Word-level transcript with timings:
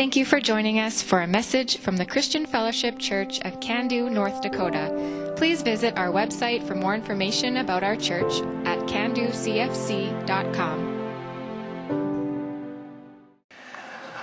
Thank 0.00 0.16
you 0.16 0.24
for 0.24 0.40
joining 0.40 0.78
us 0.78 1.02
for 1.02 1.20
a 1.20 1.26
message 1.26 1.76
from 1.76 1.98
the 1.98 2.06
Christian 2.06 2.46
Fellowship 2.46 2.98
Church 2.98 3.38
of 3.40 3.60
Cando, 3.60 4.10
North 4.10 4.40
Dakota. 4.40 5.34
Please 5.36 5.60
visit 5.60 5.98
our 5.98 6.08
website 6.08 6.66
for 6.66 6.74
more 6.74 6.94
information 6.94 7.58
about 7.58 7.82
our 7.82 7.96
church 7.96 8.40
at 8.64 8.78
candocfc.com. 8.88 10.89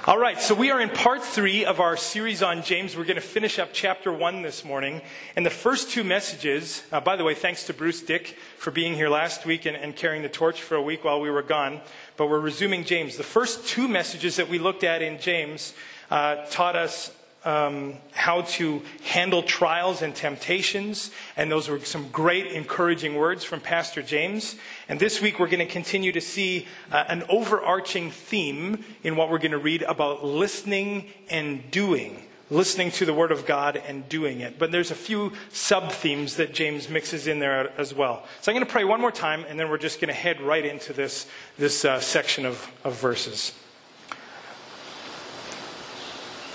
All 0.08 0.18
right, 0.18 0.40
so 0.40 0.56
we 0.56 0.72
are 0.72 0.80
in 0.80 0.90
part 0.90 1.22
three 1.22 1.66
of 1.66 1.82
our 1.82 1.98
series 1.98 2.42
on 2.42 2.64
James. 2.64 2.96
We're 2.96 3.04
going 3.04 3.16
to 3.16 3.22
finish 3.22 3.60
up 3.60 3.72
chapter 3.74 4.10
one 4.14 4.42
this 4.42 4.64
morning. 4.64 5.02
And 5.36 5.46
the 5.46 5.50
first 5.50 5.90
two 5.92 6.06
messages, 6.06 6.82
uh, 6.94 7.02
by 7.02 7.18
the 7.18 7.26
way, 7.26 7.34
thanks 7.34 7.66
to 7.66 7.74
Bruce 7.74 8.02
Dick 8.02 8.38
for 8.58 8.72
being 8.72 8.94
here 8.94 9.10
last 9.10 9.46
week 9.46 9.66
and, 9.66 9.76
and 9.76 9.94
carrying 9.94 10.24
the 10.24 10.30
torch 10.30 10.62
for 10.62 10.76
a 10.76 10.82
week 10.82 11.04
while 11.04 11.20
we 11.20 11.30
were 11.30 11.42
gone. 11.42 11.82
But 12.16 12.28
we're 12.28 12.40
resuming 12.40 12.86
James. 12.86 13.18
The 13.18 13.24
first 13.24 13.68
two 13.68 13.90
messages 13.90 14.38
that 14.38 14.48
we 14.48 14.60
looked 14.60 14.86
at 14.86 15.02
in 15.02 15.20
James 15.20 15.74
uh, 16.10 16.46
taught 16.52 16.78
us 16.78 17.14
um, 17.48 17.94
how 18.12 18.42
to 18.42 18.82
handle 19.06 19.42
trials 19.42 20.02
and 20.02 20.14
temptations. 20.14 21.12
And 21.38 21.50
those 21.50 21.70
were 21.70 21.80
some 21.80 22.10
great 22.10 22.48
encouraging 22.48 23.16
words 23.16 23.46
from 23.46 23.62
Pastor 23.62 24.02
James. 24.02 24.58
And 24.90 25.00
this 25.00 25.22
week 25.22 25.40
we're 25.40 25.48
going 25.48 25.66
to 25.66 25.72
continue 25.72 26.12
to 26.12 26.20
see 26.20 26.68
uh, 26.92 27.06
an 27.08 27.24
overarching 27.30 28.12
theme 28.12 28.84
in 29.02 29.16
what 29.16 29.30
we're 29.30 29.38
going 29.38 29.52
to 29.52 29.58
read 29.58 29.82
about 29.84 30.26
listening 30.26 31.06
and 31.30 31.72
doing. 31.72 32.22
Listening 32.50 32.92
to 32.92 33.06
the 33.06 33.14
Word 33.14 33.32
of 33.32 33.46
God 33.46 33.78
and 33.78 34.08
doing 34.10 34.42
it. 34.42 34.60
But 34.60 34.72
there's 34.72 34.92
a 34.92 34.96
few 34.96 35.32
sub 35.50 35.92
themes 35.92 36.36
that 36.38 36.54
James 36.54 36.90
mixes 36.90 37.28
in 37.28 37.40
there 37.40 37.72
as 37.78 37.94
well. 37.94 38.26
So 38.42 38.52
I'm 38.52 38.56
going 38.56 38.66
to 38.66 38.72
pray 38.72 38.86
one 38.86 39.02
more 39.02 39.12
time, 39.12 39.46
and 39.50 39.60
then 39.60 39.70
we're 39.70 39.78
just 39.78 40.00
going 40.00 40.08
to 40.08 40.14
head 40.14 40.40
right 40.42 40.66
into 40.66 40.94
this, 40.94 41.28
this 41.58 41.84
uh, 41.84 42.00
section 42.00 42.46
of, 42.46 42.70
of 42.86 43.00
verses. 43.00 43.54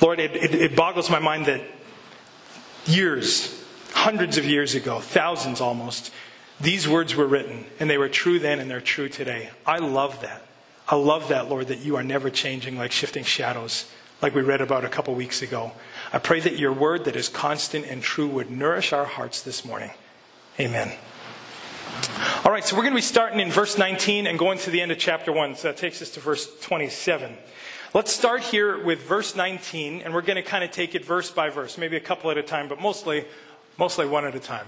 Lord, 0.02 0.18
it, 0.18 0.34
it, 0.34 0.54
it 0.54 0.76
boggles 0.76 1.08
my 1.08 1.20
mind 1.20 1.46
that 1.46 1.62
years, 2.86 3.64
hundreds 3.92 4.36
of 4.36 4.44
years 4.44 4.74
ago, 4.74 4.98
thousands 4.98 5.60
almost, 5.60 6.12
these 6.60 6.88
words 6.88 7.14
were 7.14 7.26
written, 7.26 7.64
and 7.78 7.88
they 7.88 7.98
were 7.98 8.08
true 8.08 8.40
then 8.40 8.58
and 8.58 8.68
they're 8.68 8.80
true 8.80 9.08
today. 9.08 9.50
I 9.64 9.78
love 9.78 10.20
that. 10.22 10.44
I 10.88 10.96
love 10.96 11.28
that, 11.28 11.48
Lord, 11.48 11.68
that 11.68 11.78
you 11.78 11.96
are 11.96 12.02
never 12.02 12.30
changing 12.30 12.76
like 12.76 12.90
shifting 12.90 13.22
shadows, 13.22 13.88
like 14.20 14.34
we 14.34 14.42
read 14.42 14.60
about 14.60 14.84
a 14.84 14.88
couple 14.88 15.14
weeks 15.14 15.40
ago. 15.40 15.72
I 16.12 16.18
pray 16.18 16.40
that 16.40 16.58
your 16.58 16.72
word 16.72 17.04
that 17.04 17.14
is 17.14 17.28
constant 17.28 17.86
and 17.86 18.02
true 18.02 18.26
would 18.26 18.50
nourish 18.50 18.92
our 18.92 19.04
hearts 19.04 19.42
this 19.42 19.64
morning. 19.64 19.92
Amen. 20.58 20.92
All 22.44 22.50
right, 22.50 22.64
so 22.64 22.74
we're 22.74 22.82
going 22.82 22.94
to 22.94 22.98
be 22.98 23.02
starting 23.02 23.38
in 23.38 23.50
verse 23.50 23.78
19 23.78 24.26
and 24.26 24.38
going 24.38 24.58
to 24.58 24.70
the 24.70 24.80
end 24.80 24.90
of 24.90 24.98
chapter 24.98 25.30
1. 25.32 25.56
So 25.56 25.68
that 25.68 25.76
takes 25.76 26.02
us 26.02 26.10
to 26.10 26.20
verse 26.20 26.48
27. 26.60 27.36
Let's 27.94 28.10
start 28.10 28.40
here 28.40 28.82
with 28.82 29.02
verse 29.02 29.36
19, 29.36 30.00
and 30.00 30.14
we're 30.14 30.22
going 30.22 30.36
to 30.36 30.42
kind 30.42 30.64
of 30.64 30.70
take 30.70 30.94
it 30.94 31.04
verse 31.04 31.30
by 31.30 31.50
verse, 31.50 31.76
maybe 31.76 31.94
a 31.98 32.00
couple 32.00 32.30
at 32.30 32.38
a 32.38 32.42
time, 32.42 32.66
but 32.66 32.80
mostly, 32.80 33.26
mostly 33.76 34.06
one 34.06 34.24
at 34.24 34.34
a 34.34 34.40
time. 34.40 34.66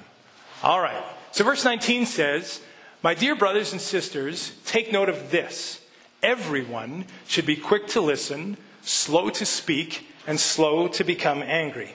All 0.62 0.78
right. 0.78 1.02
So 1.32 1.42
verse 1.42 1.64
19 1.64 2.04
says, 2.04 2.60
My 3.02 3.14
dear 3.14 3.34
brothers 3.34 3.72
and 3.72 3.80
sisters, 3.80 4.52
take 4.66 4.92
note 4.92 5.08
of 5.08 5.30
this. 5.30 5.80
Everyone 6.22 7.06
should 7.26 7.46
be 7.46 7.56
quick 7.56 7.86
to 7.88 8.02
listen, 8.02 8.58
slow 8.82 9.30
to 9.30 9.46
speak, 9.46 10.06
and 10.26 10.38
slow 10.38 10.86
to 10.88 11.02
become 11.02 11.42
angry. 11.42 11.94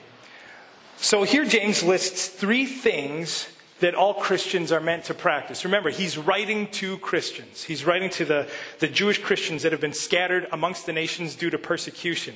So 0.96 1.22
here 1.22 1.44
James 1.44 1.84
lists 1.84 2.26
three 2.26 2.66
things 2.66 3.46
that 3.80 3.94
all 3.94 4.14
Christians 4.14 4.72
are 4.72 4.80
meant 4.80 5.04
to 5.04 5.14
practice. 5.14 5.64
Remember, 5.64 5.90
he's 5.90 6.16
writing 6.16 6.68
to 6.72 6.98
Christians. 6.98 7.64
He's 7.64 7.84
writing 7.84 8.10
to 8.10 8.24
the, 8.24 8.48
the 8.78 8.88
Jewish 8.88 9.18
Christians 9.18 9.62
that 9.62 9.72
have 9.72 9.80
been 9.80 9.92
scattered 9.92 10.46
amongst 10.52 10.86
the 10.86 10.92
nations 10.92 11.34
due 11.34 11.50
to 11.50 11.58
persecution. 11.58 12.34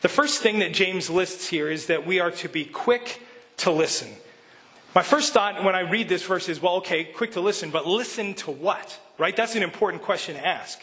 The 0.00 0.08
first 0.08 0.40
thing 0.40 0.60
that 0.60 0.72
James 0.72 1.10
lists 1.10 1.48
here 1.48 1.70
is 1.70 1.86
that 1.86 2.06
we 2.06 2.20
are 2.20 2.30
to 2.30 2.48
be 2.48 2.64
quick 2.64 3.20
to 3.58 3.70
listen. 3.70 4.08
My 4.94 5.02
first 5.02 5.32
thought 5.32 5.62
when 5.64 5.74
I 5.74 5.80
read 5.80 6.08
this 6.08 6.24
verse 6.24 6.48
is, 6.48 6.62
well, 6.62 6.76
okay, 6.76 7.04
quick 7.04 7.32
to 7.32 7.40
listen, 7.40 7.70
but 7.70 7.86
listen 7.86 8.34
to 8.34 8.50
what? 8.50 8.98
Right? 9.18 9.36
That's 9.36 9.56
an 9.56 9.62
important 9.62 10.02
question 10.02 10.36
to 10.36 10.46
ask. 10.46 10.80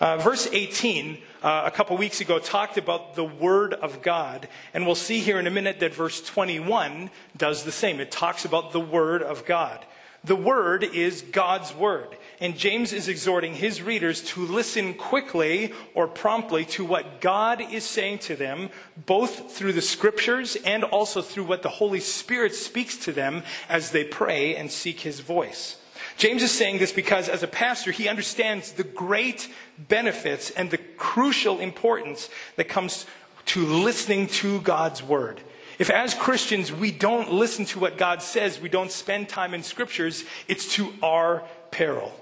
Uh, 0.00 0.16
verse 0.16 0.46
18, 0.52 1.18
uh, 1.42 1.62
a 1.66 1.70
couple 1.72 1.96
weeks 1.96 2.20
ago, 2.20 2.38
talked 2.38 2.78
about 2.78 3.16
the 3.16 3.24
Word 3.24 3.74
of 3.74 4.00
God. 4.00 4.48
And 4.72 4.86
we'll 4.86 4.94
see 4.94 5.18
here 5.18 5.40
in 5.40 5.48
a 5.48 5.50
minute 5.50 5.80
that 5.80 5.92
verse 5.92 6.22
21 6.22 7.10
does 7.36 7.64
the 7.64 7.72
same. 7.72 7.98
It 7.98 8.12
talks 8.12 8.44
about 8.44 8.72
the 8.72 8.80
Word 8.80 9.22
of 9.22 9.44
God. 9.44 9.84
The 10.22 10.36
Word 10.36 10.84
is 10.84 11.22
God's 11.22 11.74
Word. 11.74 12.16
And 12.40 12.56
James 12.56 12.92
is 12.92 13.08
exhorting 13.08 13.54
his 13.54 13.82
readers 13.82 14.22
to 14.26 14.46
listen 14.46 14.94
quickly 14.94 15.72
or 15.94 16.06
promptly 16.06 16.64
to 16.66 16.84
what 16.84 17.20
God 17.20 17.60
is 17.60 17.84
saying 17.84 18.18
to 18.20 18.36
them, 18.36 18.70
both 19.04 19.52
through 19.52 19.72
the 19.72 19.82
Scriptures 19.82 20.56
and 20.64 20.84
also 20.84 21.22
through 21.22 21.44
what 21.44 21.62
the 21.62 21.68
Holy 21.68 22.00
Spirit 22.00 22.54
speaks 22.54 22.96
to 22.98 23.12
them 23.12 23.42
as 23.68 23.90
they 23.90 24.04
pray 24.04 24.54
and 24.54 24.70
seek 24.70 25.00
His 25.00 25.18
voice. 25.18 25.77
James 26.18 26.42
is 26.42 26.50
saying 26.50 26.78
this 26.78 26.92
because, 26.92 27.28
as 27.28 27.44
a 27.44 27.48
pastor, 27.48 27.92
he 27.92 28.08
understands 28.08 28.72
the 28.72 28.82
great 28.82 29.48
benefits 29.78 30.50
and 30.50 30.68
the 30.68 30.76
crucial 30.76 31.60
importance 31.60 32.28
that 32.56 32.68
comes 32.68 33.06
to 33.46 33.64
listening 33.64 34.26
to 34.26 34.60
God's 34.62 35.00
word. 35.00 35.40
If, 35.78 35.90
as 35.90 36.14
Christians, 36.14 36.72
we 36.72 36.90
don't 36.90 37.32
listen 37.32 37.64
to 37.66 37.78
what 37.78 37.96
God 37.96 38.20
says, 38.20 38.60
we 38.60 38.68
don't 38.68 38.90
spend 38.90 39.28
time 39.28 39.54
in 39.54 39.62
scriptures, 39.62 40.24
it's 40.48 40.74
to 40.74 40.92
our 41.04 41.44
peril. 41.70 42.12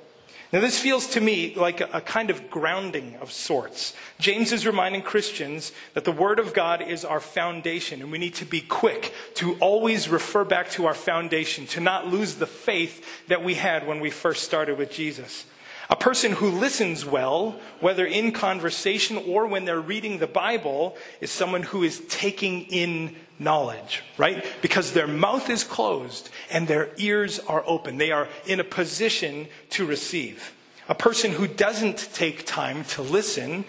Now, 0.53 0.61
this 0.61 0.79
feels 0.79 1.09
to 1.09 1.21
me 1.21 1.55
like 1.57 1.81
a, 1.81 1.89
a, 1.93 2.01
kind 2.01 2.31
of 2.31 2.51
grounding 2.51 3.17
of 3.17 3.33
sorts. 3.33 3.95
James 4.21 4.53
is 4.53 4.65
reminding 4.65 5.03
Christians 5.03 5.73
that 5.95 6.05
the 6.05 6.13
Word 6.13 6.39
of 6.39 6.55
God 6.55 6.83
is 6.83 7.05
our 7.05 7.19
foundation, 7.19 8.01
and 8.01 8.13
we 8.13 8.19
need 8.19 8.35
to 8.37 8.45
be 8.45 8.61
quick 8.61 9.13
to 9.35 9.57
always 9.57 10.09
refer 10.09 10.45
back 10.45 10.71
to 10.71 10.87
our 10.87 10.95
foundation, 10.95 11.67
to 11.69 11.81
not 11.81 12.07
lose 12.07 12.37
the 12.37 12.47
faith 12.47 13.05
that 13.27 13.43
we 13.43 13.55
had 13.55 13.89
when 13.89 13.99
we 13.99 14.11
first 14.11 14.45
started 14.45 14.79
with 14.79 14.93
Jesus. 14.93 15.47
A 15.89 15.97
person 15.97 16.33
who 16.33 16.51
listens 16.51 17.05
well, 17.05 17.61
whether 17.81 18.07
in 18.07 18.33
conversation 18.33 19.17
or 19.17 19.47
when 19.47 19.65
they're 19.65 19.81
reading 19.81 20.19
the 20.19 20.27
Bible, 20.27 20.97
is 21.21 21.31
someone 21.31 21.63
who 21.63 21.83
is 21.83 22.03
taking 22.09 22.63
in 22.63 23.15
knowledge, 23.39 24.03
right? 24.17 24.45
Because 24.63 24.93
their 24.93 25.07
mouth 25.07 25.51
is 25.51 25.65
closed 25.65 26.31
and 26.51 26.67
their 26.67 26.91
ears 26.97 27.39
are 27.41 27.63
open. 27.67 27.99
They 27.99 28.11
are 28.11 28.29
in 28.47 28.61
a 28.61 28.65
position 28.65 29.49
to 29.71 29.87
receive. 29.87 30.55
A 30.89 30.95
person 30.95 31.33
who 31.33 31.47
doesn't 31.47 32.11
take 32.15 32.47
time 32.47 32.85
to 32.85 33.03
listen 33.03 33.65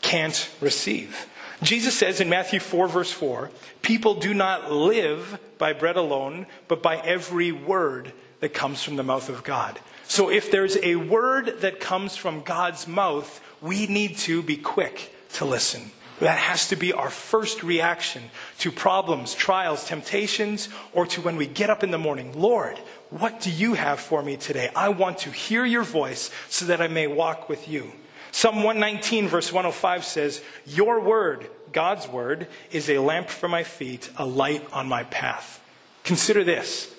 can't 0.00 0.50
receive. 0.60 1.26
Jesus 1.62 1.96
says 1.96 2.20
in 2.20 2.28
Matthew 2.28 2.60
4, 2.60 2.88
verse 2.88 3.12
4, 3.12 3.50
people 3.82 4.14
do 4.14 4.34
not 4.34 4.72
live 4.72 5.38
by 5.58 5.72
bread 5.72 5.96
alone, 5.96 6.46
but 6.68 6.82
by 6.82 6.96
every 6.96 7.52
word 7.52 8.12
that 8.40 8.52
comes 8.52 8.82
from 8.82 8.96
the 8.96 9.02
mouth 9.02 9.28
of 9.28 9.44
God. 9.44 9.78
So 10.06 10.30
if 10.30 10.50
there's 10.50 10.76
a 10.82 10.96
word 10.96 11.60
that 11.60 11.80
comes 11.80 12.16
from 12.16 12.42
God's 12.42 12.86
mouth, 12.86 13.40
we 13.62 13.86
need 13.86 14.18
to 14.18 14.42
be 14.42 14.56
quick 14.56 15.14
to 15.34 15.44
listen. 15.44 15.90
That 16.20 16.38
has 16.38 16.68
to 16.68 16.76
be 16.76 16.92
our 16.92 17.10
first 17.10 17.62
reaction 17.62 18.22
to 18.58 18.70
problems, 18.70 19.34
trials, 19.34 19.86
temptations, 19.86 20.68
or 20.92 21.06
to 21.06 21.20
when 21.20 21.36
we 21.36 21.46
get 21.46 21.70
up 21.70 21.82
in 21.82 21.90
the 21.90 21.98
morning. 21.98 22.40
Lord, 22.40 22.78
what 23.10 23.40
do 23.40 23.50
you 23.50 23.74
have 23.74 23.98
for 23.98 24.22
me 24.22 24.36
today? 24.36 24.70
I 24.76 24.90
want 24.90 25.18
to 25.18 25.30
hear 25.30 25.64
your 25.64 25.82
voice 25.82 26.30
so 26.48 26.66
that 26.66 26.80
I 26.80 26.88
may 26.88 27.06
walk 27.06 27.48
with 27.48 27.68
you. 27.68 27.92
Psalm 28.30 28.56
119, 28.56 29.28
verse 29.28 29.52
105 29.52 30.04
says, 30.04 30.42
Your 30.66 31.00
word, 31.00 31.48
God's 31.72 32.08
word, 32.08 32.48
is 32.70 32.88
a 32.90 32.98
lamp 32.98 33.28
for 33.28 33.48
my 33.48 33.62
feet, 33.62 34.10
a 34.16 34.26
light 34.26 34.66
on 34.72 34.88
my 34.88 35.04
path. 35.04 35.62
Consider 36.04 36.44
this. 36.44 36.92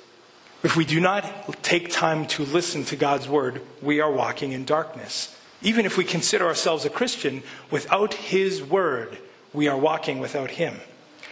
If 0.64 0.76
we 0.76 0.86
do 0.86 1.00
not 1.00 1.62
take 1.62 1.92
time 1.92 2.26
to 2.28 2.44
listen 2.44 2.86
to 2.86 2.96
God's 2.96 3.28
word, 3.28 3.62
we 3.82 4.00
are 4.00 4.12
walking 4.12 4.52
in 4.52 4.66
darkness. 4.66 5.38
Even 5.66 5.88
if 5.88 5.98
we 5.98 6.04
consider 6.04 6.46
ourselves 6.46 6.86
a 6.86 6.92
Christian, 6.92 7.42
without 7.72 8.14
His 8.14 8.62
Word, 8.62 9.18
we 9.52 9.68
are 9.68 9.76
walking 9.76 10.20
without 10.20 10.52
Him. 10.52 10.76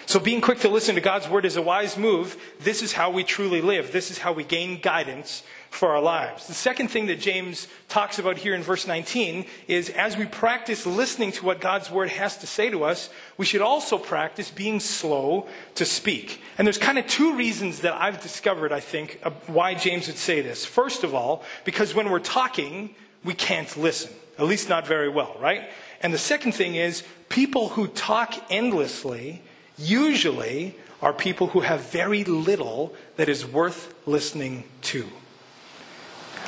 So 0.07 0.19
being 0.19 0.41
quick 0.41 0.59
to 0.61 0.69
listen 0.69 0.95
to 0.95 1.01
God's 1.01 1.29
Word 1.29 1.45
is 1.45 1.55
a 1.55 1.61
wise 1.61 1.97
move. 1.97 2.35
This 2.59 2.81
is 2.81 2.93
how 2.93 3.11
we 3.11 3.23
truly 3.23 3.61
live. 3.61 3.91
This 3.91 4.09
is 4.09 4.17
how 4.17 4.33
we 4.33 4.43
gain 4.43 4.81
guidance 4.81 5.43
for 5.69 5.89
our 5.89 6.01
lives. 6.01 6.47
The 6.47 6.55
second 6.55 6.87
thing 6.89 7.05
that 7.07 7.19
James 7.19 7.67
talks 7.89 8.17
about 8.17 8.39
here 8.39 8.55
in 8.55 8.63
verse 8.63 8.87
19 8.87 9.45
is 9.67 9.91
as 9.91 10.17
we 10.17 10.25
practice 10.25 10.87
listening 10.87 11.31
to 11.33 11.45
what 11.45 11.61
God's 11.61 11.91
Word 11.91 12.09
has 12.09 12.35
to 12.37 12.47
say 12.47 12.71
to 12.71 12.83
us, 12.83 13.11
we 13.37 13.45
should 13.45 13.61
also 13.61 13.99
practice 13.99 14.49
being 14.49 14.79
slow 14.79 15.47
to 15.75 15.85
speak. 15.85 16.41
And 16.57 16.65
there's 16.65 16.79
kind 16.79 16.97
of 16.97 17.05
two 17.05 17.35
reasons 17.35 17.81
that 17.81 17.93
I've 17.93 18.19
discovered, 18.19 18.71
I 18.71 18.79
think, 18.79 19.19
uh, 19.21 19.29
why 19.45 19.75
James 19.75 20.07
would 20.07 20.17
say 20.17 20.41
this. 20.41 20.65
First 20.65 21.03
of 21.03 21.13
all, 21.13 21.43
because 21.65 21.93
when 21.93 22.09
we're 22.09 22.17
talking, 22.17 22.95
we 23.23 23.35
can't 23.35 23.77
listen. 23.77 24.11
At 24.37 24.45
least 24.45 24.69
not 24.69 24.87
very 24.87 25.09
well, 25.09 25.35
right? 25.39 25.69
And 26.01 26.13
the 26.13 26.17
second 26.17 26.53
thing 26.53 26.75
is 26.75 27.03
people 27.29 27.69
who 27.69 27.87
talk 27.87 28.33
endlessly 28.49 29.41
usually 29.77 30.75
are 31.01 31.13
people 31.13 31.47
who 31.47 31.61
have 31.61 31.81
very 31.91 32.23
little 32.23 32.93
that 33.17 33.29
is 33.29 33.45
worth 33.45 33.93
listening 34.05 34.63
to. 34.81 35.07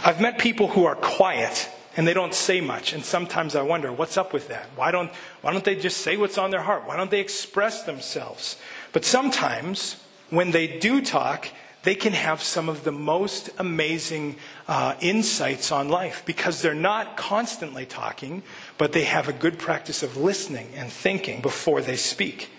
I've 0.04 0.22
met 0.22 0.38
people 0.38 0.68
who 0.70 0.86
are 0.86 0.96
quiet 0.96 1.70
and 1.98 2.08
they 2.08 2.14
don't 2.14 2.34
say 2.34 2.62
much. 2.62 2.94
And 2.94 3.04
sometimes 3.04 3.56
I 3.56 3.62
wonder, 3.62 3.92
what's 3.92 4.18
up 4.18 4.34
with 4.34 4.50
that? 4.50 4.68
Why 4.76 4.92
don't, 4.92 5.12
why 5.42 5.52
don't 5.52 5.64
they 5.64 5.76
just 5.76 5.98
say 5.98 6.18
what's 6.18 6.38
on 6.38 6.52
their 6.52 6.62
heart? 6.62 6.86
Why 6.86 6.98
don't 6.98 7.12
they 7.12 7.22
express 7.22 7.84
themselves? 7.84 8.58
But 8.92 9.06
sometimes, 9.06 9.98
when 10.30 10.52
they 10.52 10.68
do 10.80 11.02
talk, 11.02 11.48
they 11.86 11.96
can 11.96 12.14
have 12.14 12.42
some 12.42 12.68
of 12.68 12.84
the 12.84 12.92
most 12.92 13.52
amazing 13.60 14.36
uh, 14.68 14.96
insights 15.02 15.72
on 15.72 15.88
life 15.88 16.24
because 16.26 16.64
they're 16.64 16.74
not 16.74 17.16
constantly 17.16 17.86
talking, 17.86 18.42
but 18.80 18.92
they 18.92 19.04
have 19.04 19.30
a 19.30 19.34
good 19.34 19.60
practice 19.60 20.02
of 20.02 20.18
listening 20.18 20.68
and 20.76 20.92
thinking 20.92 21.42
before 21.42 21.82
they 21.82 21.96
speak. 21.96 22.50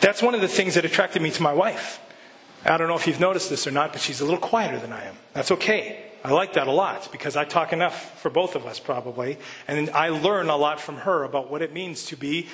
That's 0.00 0.20
one 0.20 0.34
of 0.34 0.40
the 0.40 0.48
things 0.48 0.74
that 0.74 0.84
attracted 0.84 1.22
me 1.22 1.30
to 1.30 1.42
my 1.42 1.52
wife. 1.52 2.00
I 2.64 2.76
don't 2.76 2.88
know 2.88 2.96
if 2.96 3.06
you've 3.06 3.20
noticed 3.20 3.50
this 3.50 3.68
or 3.68 3.70
not, 3.70 3.92
but 3.92 4.02
she's 4.02 4.20
a 4.20 4.24
little 4.24 4.40
quieter 4.40 4.80
than 4.80 4.92
I 4.92 5.04
am. 5.04 5.14
That's 5.32 5.52
okay. 5.52 6.02
I 6.24 6.32
like 6.32 6.54
that 6.54 6.66
a 6.66 6.72
lot 6.72 7.12
because 7.12 7.36
I 7.36 7.44
talk 7.44 7.72
enough 7.72 8.20
for 8.20 8.30
both 8.30 8.56
of 8.56 8.66
us, 8.66 8.80
probably. 8.80 9.38
And 9.68 9.90
I 9.90 10.08
learn 10.08 10.48
a 10.48 10.56
lot 10.56 10.80
from 10.80 10.96
her 10.96 11.22
about 11.22 11.52
what 11.52 11.62
it 11.62 11.72
means 11.72 12.06
to 12.06 12.16
be 12.16 12.48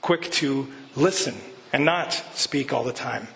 quick 0.00 0.30
to 0.30 0.72
listen 0.94 1.34
and 1.72 1.84
not 1.84 2.12
speak 2.34 2.72
all 2.72 2.84
the 2.84 2.92
time. 2.92 3.26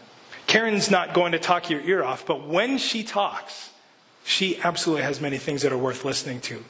Karen's 0.50 0.90
not 0.90 1.14
going 1.14 1.30
to 1.30 1.38
talk 1.38 1.70
your 1.70 1.80
ear 1.82 2.02
off, 2.02 2.26
but 2.26 2.44
when 2.44 2.76
she 2.76 3.04
talks, 3.04 3.70
she 4.24 4.58
absolutely 4.62 5.04
has 5.04 5.20
many 5.20 5.38
things 5.38 5.62
that 5.62 5.70
are 5.70 5.78
worth 5.78 6.04
listening 6.04 6.40
to. 6.40 6.64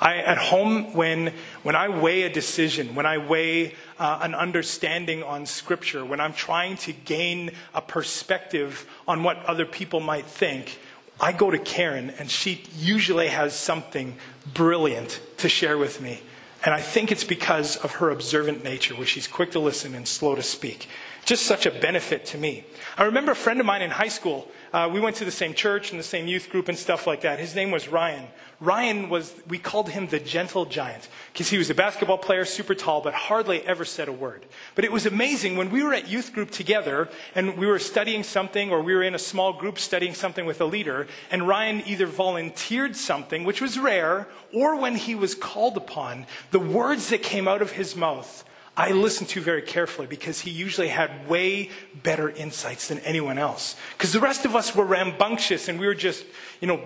I, 0.00 0.18
at 0.18 0.38
home, 0.38 0.94
when, 0.94 1.32
when 1.64 1.74
I 1.74 1.88
weigh 1.88 2.22
a 2.22 2.32
decision, 2.32 2.94
when 2.94 3.06
I 3.06 3.18
weigh 3.18 3.74
uh, 3.98 4.20
an 4.22 4.36
understanding 4.36 5.24
on 5.24 5.46
Scripture, 5.46 6.04
when 6.04 6.20
I'm 6.20 6.32
trying 6.32 6.76
to 6.76 6.92
gain 6.92 7.50
a 7.74 7.80
perspective 7.80 8.88
on 9.08 9.24
what 9.24 9.44
other 9.46 9.66
people 9.66 9.98
might 9.98 10.26
think, 10.26 10.78
I 11.20 11.32
go 11.32 11.50
to 11.50 11.58
Karen, 11.58 12.10
and 12.20 12.30
she 12.30 12.62
usually 12.76 13.26
has 13.26 13.52
something 13.52 14.14
brilliant 14.52 15.20
to 15.38 15.48
share 15.48 15.76
with 15.76 16.00
me. 16.00 16.20
And 16.64 16.72
I 16.72 16.80
think 16.80 17.10
it's 17.10 17.24
because 17.24 17.78
of 17.78 17.94
her 17.94 18.10
observant 18.10 18.62
nature, 18.62 18.94
where 18.94 19.08
she's 19.08 19.26
quick 19.26 19.50
to 19.50 19.58
listen 19.58 19.96
and 19.96 20.06
slow 20.06 20.36
to 20.36 20.42
speak. 20.42 20.86
Just 21.24 21.46
such 21.46 21.64
a 21.64 21.70
benefit 21.70 22.26
to 22.26 22.38
me. 22.38 22.64
I 22.98 23.04
remember 23.04 23.32
a 23.32 23.36
friend 23.36 23.58
of 23.58 23.64
mine 23.64 23.80
in 23.80 23.90
high 23.90 24.08
school. 24.08 24.46
Uh, 24.74 24.90
we 24.92 25.00
went 25.00 25.16
to 25.16 25.24
the 25.24 25.30
same 25.30 25.54
church 25.54 25.90
and 25.90 25.98
the 25.98 26.04
same 26.04 26.26
youth 26.26 26.50
group 26.50 26.68
and 26.68 26.76
stuff 26.76 27.06
like 27.06 27.22
that. 27.22 27.38
His 27.38 27.54
name 27.54 27.70
was 27.70 27.88
Ryan. 27.88 28.26
Ryan 28.60 29.08
was, 29.08 29.32
we 29.48 29.58
called 29.58 29.88
him 29.88 30.06
the 30.06 30.20
gentle 30.20 30.66
giant 30.66 31.08
because 31.32 31.48
he 31.48 31.56
was 31.56 31.70
a 31.70 31.74
basketball 31.74 32.18
player, 32.18 32.44
super 32.44 32.74
tall, 32.74 33.00
but 33.00 33.14
hardly 33.14 33.62
ever 33.62 33.86
said 33.86 34.08
a 34.08 34.12
word. 34.12 34.44
But 34.74 34.84
it 34.84 34.92
was 34.92 35.06
amazing 35.06 35.56
when 35.56 35.70
we 35.70 35.82
were 35.82 35.94
at 35.94 36.08
youth 36.08 36.34
group 36.34 36.50
together 36.50 37.08
and 37.34 37.56
we 37.56 37.66
were 37.66 37.78
studying 37.78 38.22
something 38.22 38.70
or 38.70 38.82
we 38.82 38.94
were 38.94 39.02
in 39.02 39.14
a 39.14 39.18
small 39.18 39.54
group 39.54 39.78
studying 39.78 40.14
something 40.14 40.44
with 40.44 40.60
a 40.60 40.66
leader 40.66 41.06
and 41.30 41.48
Ryan 41.48 41.82
either 41.86 42.06
volunteered 42.06 42.96
something, 42.96 43.44
which 43.44 43.62
was 43.62 43.78
rare, 43.78 44.28
or 44.52 44.76
when 44.76 44.96
he 44.96 45.14
was 45.14 45.34
called 45.34 45.78
upon, 45.78 46.26
the 46.50 46.60
words 46.60 47.08
that 47.08 47.22
came 47.22 47.48
out 47.48 47.62
of 47.62 47.72
his 47.72 47.96
mouth 47.96 48.44
I 48.76 48.90
listened 48.90 49.28
to 49.30 49.40
very 49.40 49.62
carefully 49.62 50.06
because 50.08 50.40
he 50.40 50.50
usually 50.50 50.88
had 50.88 51.28
way 51.28 51.70
better 52.02 52.30
insights 52.30 52.88
than 52.88 52.98
anyone 53.00 53.38
else. 53.38 53.76
Because 53.96 54.12
the 54.12 54.20
rest 54.20 54.44
of 54.44 54.56
us 54.56 54.74
were 54.74 54.84
rambunctious 54.84 55.68
and 55.68 55.78
we 55.78 55.86
were 55.86 55.94
just, 55.94 56.24
you 56.60 56.66
know, 56.66 56.80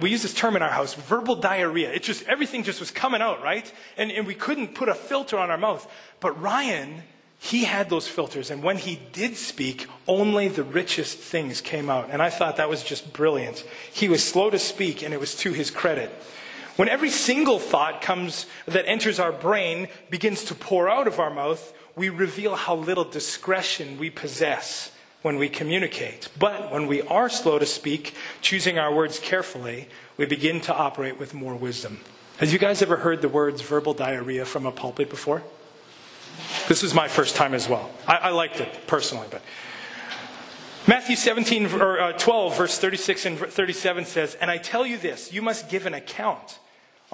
we 0.00 0.10
use 0.10 0.22
this 0.22 0.34
term 0.34 0.56
in 0.56 0.62
our 0.62 0.70
house, 0.70 0.94
verbal 0.94 1.36
diarrhea. 1.36 1.92
It 1.92 2.02
just, 2.02 2.24
everything 2.24 2.62
just 2.62 2.80
was 2.80 2.90
coming 2.90 3.20
out, 3.20 3.42
right? 3.42 3.70
And, 3.96 4.10
and 4.10 4.26
we 4.26 4.34
couldn't 4.34 4.74
put 4.74 4.88
a 4.88 4.94
filter 4.94 5.38
on 5.38 5.50
our 5.50 5.58
mouth. 5.58 5.86
But 6.20 6.40
Ryan, 6.40 7.02
he 7.38 7.64
had 7.64 7.90
those 7.90 8.08
filters. 8.08 8.50
And 8.50 8.62
when 8.62 8.78
he 8.78 8.98
did 9.12 9.36
speak, 9.36 9.86
only 10.08 10.48
the 10.48 10.64
richest 10.64 11.18
things 11.18 11.60
came 11.60 11.90
out. 11.90 12.08
And 12.10 12.22
I 12.22 12.30
thought 12.30 12.56
that 12.56 12.70
was 12.70 12.82
just 12.82 13.12
brilliant. 13.12 13.64
He 13.92 14.08
was 14.08 14.24
slow 14.24 14.48
to 14.48 14.58
speak 14.58 15.02
and 15.02 15.12
it 15.12 15.20
was 15.20 15.34
to 15.36 15.52
his 15.52 15.70
credit. 15.70 16.10
When 16.76 16.88
every 16.88 17.10
single 17.10 17.58
thought 17.58 18.02
comes 18.02 18.46
that 18.66 18.88
enters 18.88 19.20
our 19.20 19.32
brain 19.32 19.88
begins 20.10 20.44
to 20.44 20.54
pour 20.54 20.88
out 20.88 21.06
of 21.06 21.20
our 21.20 21.30
mouth, 21.30 21.72
we 21.94 22.08
reveal 22.08 22.56
how 22.56 22.74
little 22.74 23.04
discretion 23.04 23.98
we 23.98 24.10
possess 24.10 24.90
when 25.22 25.38
we 25.38 25.48
communicate. 25.48 26.28
But 26.38 26.72
when 26.72 26.86
we 26.86 27.02
are 27.02 27.28
slow 27.28 27.58
to 27.58 27.66
speak, 27.66 28.14
choosing 28.42 28.78
our 28.78 28.92
words 28.92 29.18
carefully, 29.18 29.88
we 30.16 30.26
begin 30.26 30.60
to 30.62 30.74
operate 30.74 31.18
with 31.18 31.32
more 31.32 31.54
wisdom. 31.54 32.00
Have 32.38 32.52
you 32.52 32.58
guys 32.58 32.82
ever 32.82 32.96
heard 32.96 33.22
the 33.22 33.28
words 33.28 33.62
verbal 33.62 33.94
diarrhea 33.94 34.44
from 34.44 34.66
a 34.66 34.72
pulpit 34.72 35.08
before? 35.08 35.42
This 36.66 36.82
is 36.82 36.92
my 36.92 37.06
first 37.06 37.36
time 37.36 37.54
as 37.54 37.68
well. 37.68 37.90
I, 38.08 38.16
I 38.16 38.30
liked 38.30 38.58
it 38.58 38.86
personally, 38.88 39.28
but 39.30 39.42
Matthew 40.86 41.16
17 41.16 41.72
or 41.80 42.00
uh, 42.00 42.12
12 42.12 42.56
verse 42.58 42.78
36 42.78 43.26
and 43.26 43.38
37 43.38 44.04
says, 44.04 44.34
"And 44.40 44.50
I 44.50 44.58
tell 44.58 44.86
you 44.86 44.98
this, 44.98 45.32
you 45.32 45.40
must 45.40 45.70
give 45.70 45.86
an 45.86 45.94
account 45.94 46.58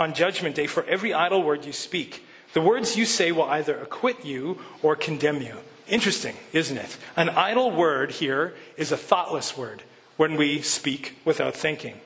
on 0.00 0.14
Judgment 0.14 0.54
Day 0.54 0.66
for 0.66 0.82
every 0.84 1.12
idle 1.12 1.42
word 1.42 1.64
you 1.64 1.72
speak. 1.72 2.24
The 2.54 2.60
words 2.60 2.96
you 2.96 3.04
say 3.04 3.30
will 3.30 3.44
either 3.44 3.78
acquit 3.78 4.24
you 4.24 4.58
or 4.82 4.96
condemn 4.96 5.42
you. 5.42 5.56
Interesting, 5.88 6.36
isn't 6.52 6.78
it? 6.78 6.96
An 7.16 7.28
idle 7.28 7.70
word 7.70 8.12
here 8.12 8.54
is 8.76 8.90
a 8.90 8.96
thoughtless 8.96 9.56
word 9.56 9.82
when 10.16 10.36
we 10.36 10.62
speak 10.62 11.18
without 11.24 11.54
thinking. 11.54 12.00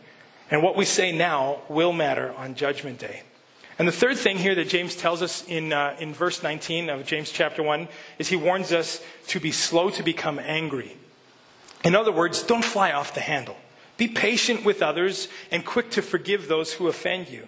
And 0.50 0.62
what 0.62 0.76
we 0.76 0.84
say 0.84 1.12
now 1.12 1.62
will 1.68 1.92
matter 1.92 2.34
on 2.36 2.56
Judgment 2.56 2.98
Day. 2.98 3.22
And 3.78 3.88
the 3.88 3.92
third 3.92 4.18
thing 4.18 4.38
here 4.38 4.54
that 4.54 4.68
James 4.68 4.94
tells 4.94 5.22
us 5.22 5.44
in, 5.46 5.72
uh, 5.72 5.96
in 5.98 6.14
verse 6.14 6.42
19 6.42 6.90
of 6.90 7.06
James 7.06 7.30
chapter 7.30 7.62
1 7.62 7.88
is 8.18 8.28
he 8.28 8.36
warns 8.36 8.72
us 8.72 9.02
to 9.28 9.40
be 9.40 9.50
slow 9.50 9.90
to 9.90 10.02
become 10.02 10.38
angry. 10.38 10.96
In 11.84 11.94
other 11.94 12.12
words, 12.12 12.42
don't 12.42 12.64
fly 12.64 12.92
off 12.92 13.14
the 13.14 13.20
handle. 13.20 13.56
Be 13.96 14.08
patient 14.08 14.64
with 14.64 14.82
others 14.82 15.28
and 15.50 15.64
quick 15.64 15.90
to 15.92 16.02
forgive 16.02 16.48
those 16.48 16.72
who 16.72 16.88
offend 16.88 17.28
you. 17.28 17.46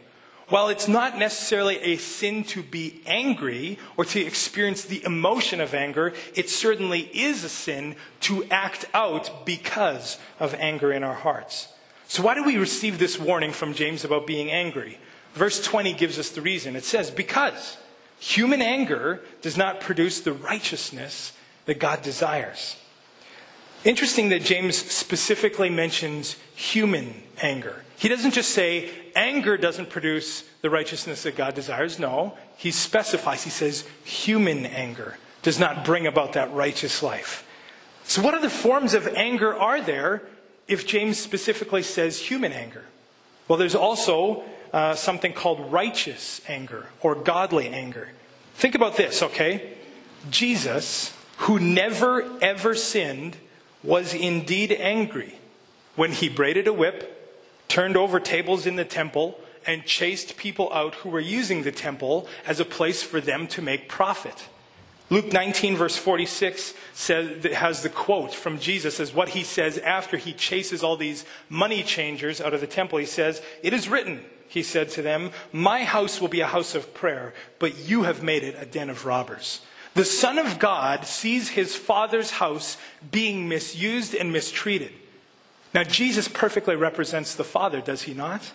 While 0.49 0.69
it's 0.69 0.87
not 0.87 1.19
necessarily 1.19 1.79
a 1.79 1.97
sin 1.97 2.44
to 2.44 2.62
be 2.62 3.00
angry 3.05 3.79
or 3.97 4.05
to 4.05 4.21
experience 4.21 4.85
the 4.85 5.03
emotion 5.05 5.61
of 5.61 5.75
anger, 5.75 6.15
it 6.37 6.49
certainly 6.49 7.00
is 7.12 7.43
a 7.43 7.49
sin 7.49 7.97
to 8.21 8.44
act 8.44 8.85
out 8.94 9.44
because 9.44 10.19
of 10.39 10.55
anger 10.55 10.93
in 10.93 11.03
our 11.03 11.15
hearts. 11.15 11.69
So, 12.06 12.23
why 12.23 12.35
do 12.35 12.44
we 12.44 12.59
receive 12.59 13.00
this 13.00 13.19
warning 13.19 13.50
from 13.50 13.75
James 13.75 14.05
about 14.05 14.29
being 14.29 14.53
angry? 14.53 15.00
Verse 15.35 15.61
20 15.65 15.94
gives 15.94 16.17
us 16.17 16.31
the 16.31 16.41
reason. 16.41 16.77
It 16.77 16.85
says, 16.85 17.11
Because 17.11 17.77
human 18.21 18.62
anger 18.62 19.23
does 19.43 19.56
not 19.56 19.81
produce 19.81 20.21
the 20.21 20.32
righteousness 20.32 21.32
that 21.65 21.81
God 21.81 22.03
desires. 22.03 22.77
Interesting 23.84 24.31
that 24.31 24.43
James 24.43 24.76
specifically 24.76 25.70
mentions 25.70 26.37
human 26.55 27.23
anger. 27.40 27.84
He 27.99 28.08
doesn't 28.08 28.32
just 28.32 28.50
say 28.50 28.90
anger 29.14 29.56
doesn't 29.56 29.90
produce 29.90 30.44
the 30.61 30.70
righteousness 30.70 31.23
that 31.23 31.37
God 31.37 31.55
desires. 31.55 31.99
No, 31.99 32.37
he 32.56 32.70
specifies, 32.70 33.44
he 33.44 33.50
says 33.50 33.84
human 34.05 34.67
anger 34.67 35.17
does 35.43 35.58
not 35.58 35.84
bring 35.84 36.06
about 36.06 36.32
that 36.32 36.53
righteous 36.53 37.03
life. 37.03 37.46
So, 38.05 38.22
what 38.22 38.34
other 38.34 38.48
forms 38.48 38.94
of 38.94 39.06
anger 39.08 39.55
are 39.55 39.81
there 39.81 40.22
if 40.69 40.86
James 40.86 41.19
specifically 41.19 41.82
says 41.82 42.20
human 42.20 42.53
anger? 42.53 42.84
Well, 43.48 43.58
there's 43.58 43.74
also 43.74 44.44
uh, 44.72 44.94
something 44.94 45.32
called 45.32 45.72
righteous 45.72 46.41
anger 46.48 46.86
or 47.01 47.15
godly 47.15 47.69
anger. 47.69 48.08
Think 48.55 48.74
about 48.74 48.96
this, 48.96 49.22
okay? 49.22 49.74
Jesus, 50.31 51.12
who 51.39 51.58
never 51.58 52.24
ever 52.43 52.74
sinned, 52.74 53.36
was 53.86 54.12
indeed 54.12 54.72
angry 54.72 55.38
when 55.94 56.12
he 56.12 56.28
braided 56.28 56.66
a 56.66 56.72
whip 56.72 57.16
turned 57.69 57.96
over 57.96 58.20
tables 58.20 58.66
in 58.66 58.76
the 58.76 58.84
temple, 58.84 59.38
and 59.66 59.84
chased 59.84 60.36
people 60.36 60.72
out 60.72 60.94
who 60.96 61.08
were 61.08 61.20
using 61.20 61.62
the 61.62 61.72
temple 61.72 62.28
as 62.46 62.60
a 62.60 62.64
place 62.64 63.02
for 63.02 63.20
them 63.20 63.48
to 63.48 63.60
make 63.60 63.88
profit. 63.88 64.48
Luke 65.10 65.32
19, 65.32 65.76
verse 65.76 65.96
46, 65.96 66.74
says, 66.94 67.44
has 67.52 67.82
the 67.82 67.88
quote 67.88 68.32
from 68.32 68.58
Jesus 68.58 69.00
as 69.00 69.12
what 69.12 69.31
he 69.31 69.43
says 69.43 69.78
after 69.78 70.16
he 70.16 70.32
chases 70.32 70.82
all 70.82 70.96
these 70.96 71.24
money 71.48 71.82
changers 71.82 72.40
out 72.40 72.55
of 72.55 72.60
the 72.60 72.66
temple. 72.66 72.98
He 72.98 73.06
says, 73.06 73.43
It 73.62 73.72
is 73.72 73.88
written, 73.88 74.24
he 74.48 74.62
said 74.62 74.90
to 74.90 75.02
them, 75.02 75.31
My 75.52 75.84
house 75.84 76.20
will 76.20 76.28
be 76.28 76.40
a 76.40 76.46
house 76.46 76.74
of 76.74 76.94
prayer, 76.94 77.34
but 77.58 77.88
you 77.88 78.05
have 78.05 78.22
made 78.22 78.43
it 78.44 78.56
a 78.58 78.66
den 78.66 78.90
of 78.90 79.05
robbers. 79.05 79.60
The 79.96 80.05
Son 80.05 80.38
of 80.38 80.58
God 80.58 81.06
sees 81.06 81.48
his 81.48 81.74
Father's 81.74 82.32
house 82.32 82.76
being 83.10 83.48
misused 83.48 84.15
and 84.15 84.31
mistreated. 84.31 84.93
Now, 85.72 85.84
Jesus 85.84 86.29
perfectly 86.29 86.76
represents 86.76 87.34
the 87.34 87.44
Father, 87.44 87.81
does 87.81 88.03
he 88.03 88.12
not? 88.12 88.53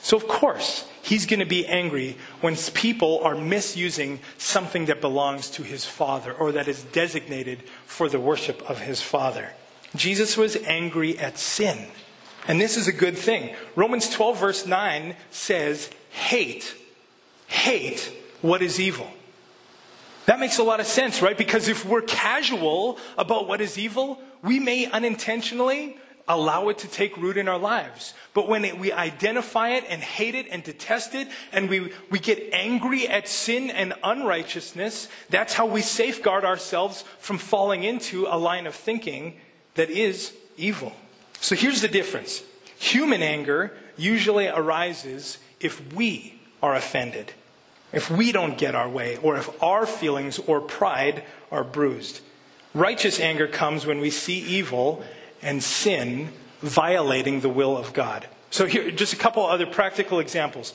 So, 0.00 0.16
of 0.16 0.28
course, 0.28 0.88
he's 1.02 1.26
going 1.26 1.40
to 1.40 1.44
be 1.44 1.66
angry 1.66 2.16
when 2.40 2.54
people 2.54 3.18
are 3.24 3.34
misusing 3.34 4.20
something 4.38 4.86
that 4.86 5.00
belongs 5.00 5.50
to 5.50 5.64
his 5.64 5.84
Father 5.84 6.32
or 6.32 6.52
that 6.52 6.68
is 6.68 6.84
designated 6.84 7.64
for 7.84 8.08
the 8.08 8.20
worship 8.20 8.62
of 8.70 8.78
his 8.78 9.02
Father. 9.02 9.54
Jesus 9.96 10.36
was 10.36 10.54
angry 10.54 11.18
at 11.18 11.36
sin. 11.36 11.88
And 12.46 12.60
this 12.60 12.76
is 12.76 12.86
a 12.86 12.92
good 12.92 13.18
thing. 13.18 13.56
Romans 13.74 14.08
12, 14.08 14.38
verse 14.38 14.66
9 14.66 15.16
says, 15.32 15.90
hate, 16.10 16.76
hate 17.48 18.12
what 18.40 18.62
is 18.62 18.78
evil. 18.78 19.10
That 20.26 20.40
makes 20.40 20.58
a 20.58 20.62
lot 20.64 20.80
of 20.80 20.86
sense, 20.86 21.22
right? 21.22 21.38
Because 21.38 21.68
if 21.68 21.84
we're 21.84 22.02
casual 22.02 22.98
about 23.16 23.48
what 23.48 23.60
is 23.60 23.78
evil, 23.78 24.20
we 24.42 24.58
may 24.58 24.86
unintentionally 24.86 25.96
allow 26.28 26.68
it 26.68 26.78
to 26.78 26.88
take 26.88 27.16
root 27.16 27.36
in 27.36 27.48
our 27.48 27.58
lives. 27.58 28.12
But 28.34 28.48
when 28.48 28.64
it, 28.64 28.78
we 28.78 28.92
identify 28.92 29.70
it 29.70 29.84
and 29.88 30.02
hate 30.02 30.34
it 30.34 30.48
and 30.50 30.62
detest 30.62 31.14
it, 31.14 31.28
and 31.52 31.68
we, 31.68 31.92
we 32.10 32.18
get 32.18 32.52
angry 32.52 33.06
at 33.06 33.28
sin 33.28 33.70
and 33.70 33.94
unrighteousness, 34.02 35.08
that's 35.30 35.54
how 35.54 35.66
we 35.66 35.82
safeguard 35.82 36.44
ourselves 36.44 37.04
from 37.18 37.38
falling 37.38 37.84
into 37.84 38.26
a 38.26 38.36
line 38.36 38.66
of 38.66 38.74
thinking 38.74 39.38
that 39.74 39.90
is 39.90 40.32
evil. 40.56 40.92
So 41.40 41.54
here's 41.54 41.80
the 41.80 41.88
difference 41.88 42.42
human 42.78 43.22
anger 43.22 43.72
usually 43.96 44.48
arises 44.48 45.38
if 45.60 45.94
we 45.94 46.40
are 46.62 46.74
offended, 46.74 47.32
if 47.92 48.10
we 48.10 48.32
don't 48.32 48.58
get 48.58 48.74
our 48.74 48.88
way, 48.88 49.16
or 49.18 49.36
if 49.36 49.62
our 49.62 49.86
feelings 49.86 50.38
or 50.38 50.60
pride 50.60 51.22
are 51.50 51.64
bruised. 51.64 52.20
Righteous 52.74 53.20
anger 53.20 53.46
comes 53.46 53.86
when 53.86 54.00
we 54.00 54.10
see 54.10 54.38
evil 54.38 55.02
and 55.42 55.62
sin 55.62 56.30
violating 56.60 57.40
the 57.40 57.48
will 57.48 57.76
of 57.76 57.92
God. 57.92 58.26
So, 58.50 58.66
here, 58.66 58.90
just 58.90 59.12
a 59.12 59.16
couple 59.16 59.44
other 59.44 59.66
practical 59.66 60.18
examples. 60.18 60.74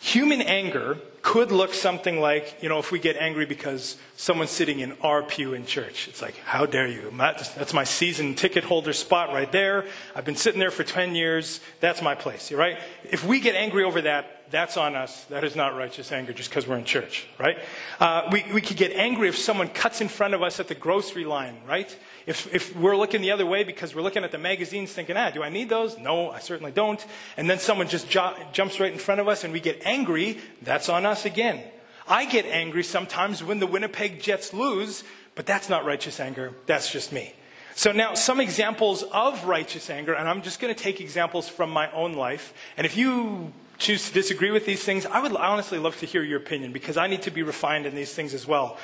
Human 0.00 0.42
anger 0.42 0.98
could 1.22 1.52
look 1.52 1.72
something 1.72 2.20
like, 2.20 2.56
you 2.60 2.68
know, 2.68 2.80
if 2.80 2.90
we 2.90 2.98
get 2.98 3.16
angry 3.16 3.46
because 3.46 3.96
someone's 4.16 4.50
sitting 4.50 4.80
in 4.80 4.92
our 5.02 5.22
pew 5.22 5.54
in 5.54 5.64
church. 5.64 6.08
It's 6.08 6.20
like, 6.20 6.36
how 6.38 6.66
dare 6.66 6.88
you? 6.88 7.12
That's 7.16 7.72
my 7.72 7.84
season 7.84 8.34
ticket 8.34 8.64
holder 8.64 8.92
spot 8.92 9.28
right 9.28 9.50
there. 9.52 9.86
I've 10.16 10.24
been 10.24 10.34
sitting 10.34 10.58
there 10.58 10.72
for 10.72 10.82
10 10.82 11.14
years. 11.14 11.60
That's 11.78 12.02
my 12.02 12.16
place, 12.16 12.50
right? 12.50 12.78
If 13.04 13.24
we 13.24 13.38
get 13.38 13.54
angry 13.54 13.84
over 13.84 14.02
that, 14.02 14.41
that's 14.52 14.76
on 14.76 14.94
us. 14.94 15.24
That 15.24 15.44
is 15.44 15.56
not 15.56 15.76
righteous 15.76 16.12
anger 16.12 16.32
just 16.32 16.50
because 16.50 16.68
we're 16.68 16.76
in 16.76 16.84
church, 16.84 17.26
right? 17.38 17.58
Uh, 17.98 18.28
we, 18.30 18.44
we 18.52 18.60
could 18.60 18.76
get 18.76 18.92
angry 18.92 19.28
if 19.28 19.36
someone 19.36 19.68
cuts 19.68 20.00
in 20.00 20.08
front 20.08 20.34
of 20.34 20.42
us 20.42 20.60
at 20.60 20.68
the 20.68 20.74
grocery 20.74 21.24
line, 21.24 21.56
right? 21.66 21.96
If, 22.26 22.54
if 22.54 22.76
we're 22.76 22.96
looking 22.96 23.22
the 23.22 23.32
other 23.32 23.46
way 23.46 23.64
because 23.64 23.94
we're 23.94 24.02
looking 24.02 24.22
at 24.24 24.30
the 24.30 24.38
magazines 24.38 24.92
thinking, 24.92 25.16
ah, 25.16 25.30
do 25.30 25.42
I 25.42 25.48
need 25.48 25.70
those? 25.70 25.98
No, 25.98 26.30
I 26.30 26.38
certainly 26.38 26.70
don't. 26.70 27.04
And 27.36 27.50
then 27.50 27.58
someone 27.58 27.88
just 27.88 28.08
jo- 28.08 28.36
jumps 28.52 28.78
right 28.78 28.92
in 28.92 28.98
front 28.98 29.20
of 29.20 29.26
us 29.26 29.42
and 29.42 29.52
we 29.52 29.60
get 29.60 29.82
angry, 29.84 30.38
that's 30.60 30.88
on 30.88 31.06
us 31.06 31.24
again. 31.24 31.64
I 32.06 32.26
get 32.26 32.44
angry 32.44 32.84
sometimes 32.84 33.42
when 33.42 33.58
the 33.58 33.66
Winnipeg 33.66 34.20
Jets 34.20 34.52
lose, 34.52 35.02
but 35.34 35.46
that's 35.46 35.70
not 35.70 35.86
righteous 35.86 36.20
anger. 36.20 36.52
That's 36.66 36.92
just 36.92 37.10
me. 37.10 37.34
So 37.74 37.90
now 37.90 38.12
some 38.14 38.38
examples 38.38 39.02
of 39.02 39.46
righteous 39.46 39.88
anger, 39.88 40.12
and 40.12 40.28
I'm 40.28 40.42
just 40.42 40.60
going 40.60 40.74
to 40.74 40.78
take 40.78 41.00
examples 41.00 41.48
from 41.48 41.70
my 41.70 41.90
own 41.92 42.12
life. 42.12 42.52
And 42.76 42.84
if 42.84 42.98
you 42.98 43.52
choose 43.82 44.08
to 44.08 44.14
disagree 44.14 44.50
with 44.50 44.64
these 44.64 44.82
things, 44.82 45.04
I 45.04 45.20
would 45.20 45.34
honestly 45.34 45.78
love 45.78 45.98
to 45.98 46.06
hear 46.06 46.22
your 46.22 46.38
opinion 46.38 46.72
because 46.72 46.96
I 46.96 47.08
need 47.08 47.22
to 47.22 47.30
be 47.30 47.42
refined 47.42 47.84
in 47.84 47.94
these 47.94 48.14
things 48.14 48.32
as 48.32 48.46
well. 48.46 48.78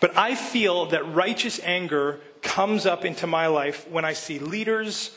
But 0.00 0.16
I 0.16 0.34
feel 0.34 0.86
that 0.86 1.14
righteous 1.14 1.60
anger 1.62 2.18
comes 2.40 2.86
up 2.86 3.04
into 3.04 3.26
my 3.26 3.46
life 3.46 3.88
when 3.88 4.04
I 4.04 4.14
see 4.14 4.38
leaders, 4.40 5.16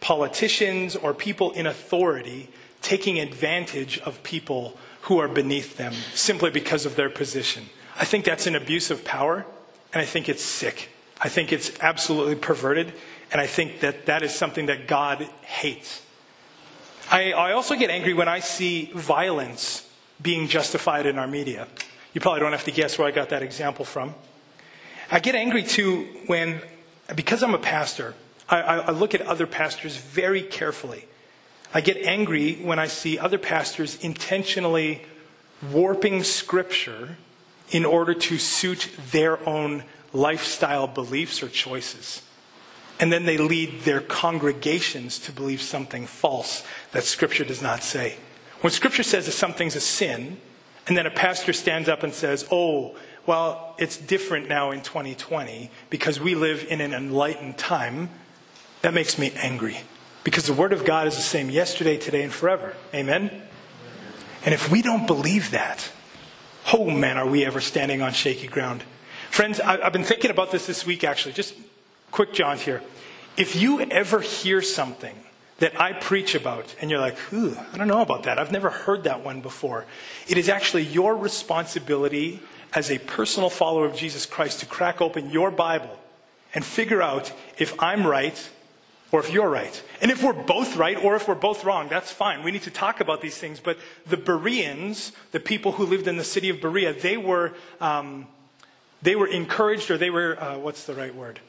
politicians, 0.00 0.94
or 0.94 1.14
people 1.14 1.52
in 1.52 1.66
authority 1.66 2.50
taking 2.82 3.18
advantage 3.18 3.98
of 4.00 4.22
people 4.22 4.76
who 5.02 5.18
are 5.18 5.28
beneath 5.28 5.76
them 5.76 5.94
simply 6.12 6.50
because 6.50 6.84
of 6.84 6.96
their 6.96 7.08
position. 7.08 7.64
I 7.98 8.04
think 8.04 8.24
that's 8.24 8.46
an 8.46 8.54
abuse 8.54 8.90
of 8.90 9.04
power, 9.04 9.46
and 9.92 10.02
I 10.02 10.04
think 10.04 10.28
it's 10.28 10.42
sick. 10.42 10.90
I 11.20 11.28
think 11.28 11.52
it's 11.52 11.72
absolutely 11.80 12.34
perverted, 12.34 12.92
and 13.32 13.40
I 13.40 13.46
think 13.46 13.80
that 13.80 14.06
that 14.06 14.22
is 14.22 14.34
something 14.34 14.66
that 14.66 14.86
God 14.86 15.22
hates. 15.42 16.02
I, 17.10 17.32
I 17.32 17.52
also 17.52 17.76
get 17.76 17.90
angry 17.90 18.14
when 18.14 18.28
I 18.28 18.40
see 18.40 18.90
violence 18.94 19.88
being 20.20 20.48
justified 20.48 21.06
in 21.06 21.18
our 21.18 21.28
media. 21.28 21.68
You 22.12 22.20
probably 22.20 22.40
don't 22.40 22.52
have 22.52 22.64
to 22.64 22.72
guess 22.72 22.98
where 22.98 23.06
I 23.06 23.10
got 23.10 23.28
that 23.28 23.42
example 23.42 23.84
from. 23.84 24.14
I 25.10 25.20
get 25.20 25.34
angry 25.34 25.62
too 25.62 26.08
when, 26.26 26.60
because 27.14 27.42
I'm 27.42 27.54
a 27.54 27.58
pastor, 27.58 28.14
I, 28.48 28.60
I, 28.60 28.90
look 28.90 29.14
at 29.14 29.22
other 29.22 29.46
pastors 29.46 29.96
very 29.96 30.42
carefully. 30.42 31.04
I 31.74 31.80
get 31.80 31.96
angry 31.98 32.54
when 32.54 32.78
I 32.78 32.86
see 32.86 33.18
other 33.18 33.38
pastors 33.38 34.02
intentionally 34.02 35.02
warping 35.72 36.22
scripture 36.22 37.16
in 37.70 37.84
order 37.84 38.14
to 38.14 38.38
suit 38.38 38.90
their 39.10 39.46
own 39.48 39.84
lifestyle 40.12 40.86
beliefs 40.86 41.42
or 41.42 41.48
choices. 41.48 42.22
And 42.98 43.12
then 43.12 43.26
they 43.26 43.36
lead 43.36 43.82
their 43.82 44.00
congregations 44.00 45.18
to 45.20 45.32
believe 45.32 45.60
something 45.60 46.06
false 46.06 46.64
that 46.92 47.04
Scripture 47.04 47.44
does 47.44 47.60
not 47.60 47.82
say. 47.82 48.16
When 48.62 48.70
Scripture 48.72 49.02
says 49.02 49.26
that 49.26 49.32
something's 49.32 49.76
a 49.76 49.80
sin, 49.80 50.38
and 50.86 50.96
then 50.96 51.06
a 51.06 51.10
pastor 51.10 51.52
stands 51.52 51.88
up 51.88 52.02
and 52.02 52.14
says, 52.14 52.46
oh, 52.50 52.96
well, 53.26 53.74
it's 53.78 53.96
different 53.96 54.48
now 54.48 54.70
in 54.70 54.80
2020 54.82 55.70
because 55.90 56.20
we 56.20 56.34
live 56.34 56.64
in 56.70 56.80
an 56.80 56.94
enlightened 56.94 57.58
time, 57.58 58.08
that 58.82 58.94
makes 58.94 59.18
me 59.18 59.32
angry. 59.36 59.78
Because 60.24 60.46
the 60.46 60.52
Word 60.52 60.72
of 60.72 60.84
God 60.84 61.06
is 61.06 61.16
the 61.16 61.22
same 61.22 61.50
yesterday, 61.50 61.96
today, 61.98 62.22
and 62.22 62.32
forever. 62.32 62.74
Amen? 62.94 63.42
And 64.44 64.54
if 64.54 64.70
we 64.70 64.80
don't 64.80 65.06
believe 65.06 65.50
that, 65.50 65.90
oh 66.72 66.88
man, 66.90 67.16
are 67.16 67.26
we 67.26 67.44
ever 67.44 67.60
standing 67.60 68.00
on 68.00 68.12
shaky 68.12 68.46
ground. 68.46 68.82
Friends, 69.30 69.60
I've 69.60 69.92
been 69.92 70.04
thinking 70.04 70.30
about 70.30 70.50
this 70.50 70.66
this 70.66 70.86
week 70.86 71.04
actually. 71.04 71.32
Just 71.32 71.54
quick 72.10 72.32
jaunt 72.32 72.60
here. 72.60 72.82
If 73.36 73.56
you 73.56 73.80
ever 73.80 74.20
hear 74.20 74.62
something 74.62 75.14
that 75.58 75.80
I 75.80 75.92
preach 75.92 76.34
about 76.34 76.74
and 76.80 76.90
you're 76.90 77.00
like, 77.00 77.16
ooh, 77.32 77.56
I 77.72 77.78
don't 77.78 77.88
know 77.88 78.02
about 78.02 78.24
that. 78.24 78.38
I've 78.38 78.52
never 78.52 78.70
heard 78.70 79.04
that 79.04 79.24
one 79.24 79.40
before. 79.40 79.86
It 80.28 80.36
is 80.36 80.48
actually 80.48 80.82
your 80.82 81.16
responsibility 81.16 82.40
as 82.74 82.90
a 82.90 82.98
personal 82.98 83.48
follower 83.48 83.86
of 83.86 83.96
Jesus 83.96 84.26
Christ 84.26 84.60
to 84.60 84.66
crack 84.66 85.00
open 85.00 85.30
your 85.30 85.50
Bible 85.50 85.98
and 86.54 86.64
figure 86.64 87.02
out 87.02 87.32
if 87.58 87.80
I'm 87.82 88.06
right 88.06 88.50
or 89.12 89.20
if 89.20 89.32
you're 89.32 89.48
right. 89.48 89.82
And 90.02 90.10
if 90.10 90.22
we're 90.22 90.32
both 90.32 90.76
right 90.76 91.02
or 91.02 91.16
if 91.16 91.28
we're 91.28 91.34
both 91.34 91.64
wrong, 91.64 91.88
that's 91.88 92.10
fine. 92.10 92.42
We 92.42 92.50
need 92.50 92.62
to 92.62 92.70
talk 92.70 93.00
about 93.00 93.22
these 93.22 93.38
things. 93.38 93.60
But 93.60 93.78
the 94.06 94.16
Bereans, 94.16 95.12
the 95.32 95.40
people 95.40 95.72
who 95.72 95.86
lived 95.86 96.06
in 96.08 96.16
the 96.16 96.24
city 96.24 96.50
of 96.50 96.60
Berea, 96.60 96.92
they 96.92 97.16
were, 97.16 97.54
um, 97.80 98.26
they 99.00 99.16
were 99.16 99.28
encouraged 99.28 99.90
or 99.90 99.96
they 99.96 100.10
were, 100.10 100.38
uh, 100.42 100.58
what's 100.58 100.84
the 100.84 100.94
right 100.94 101.14
word? 101.14 101.40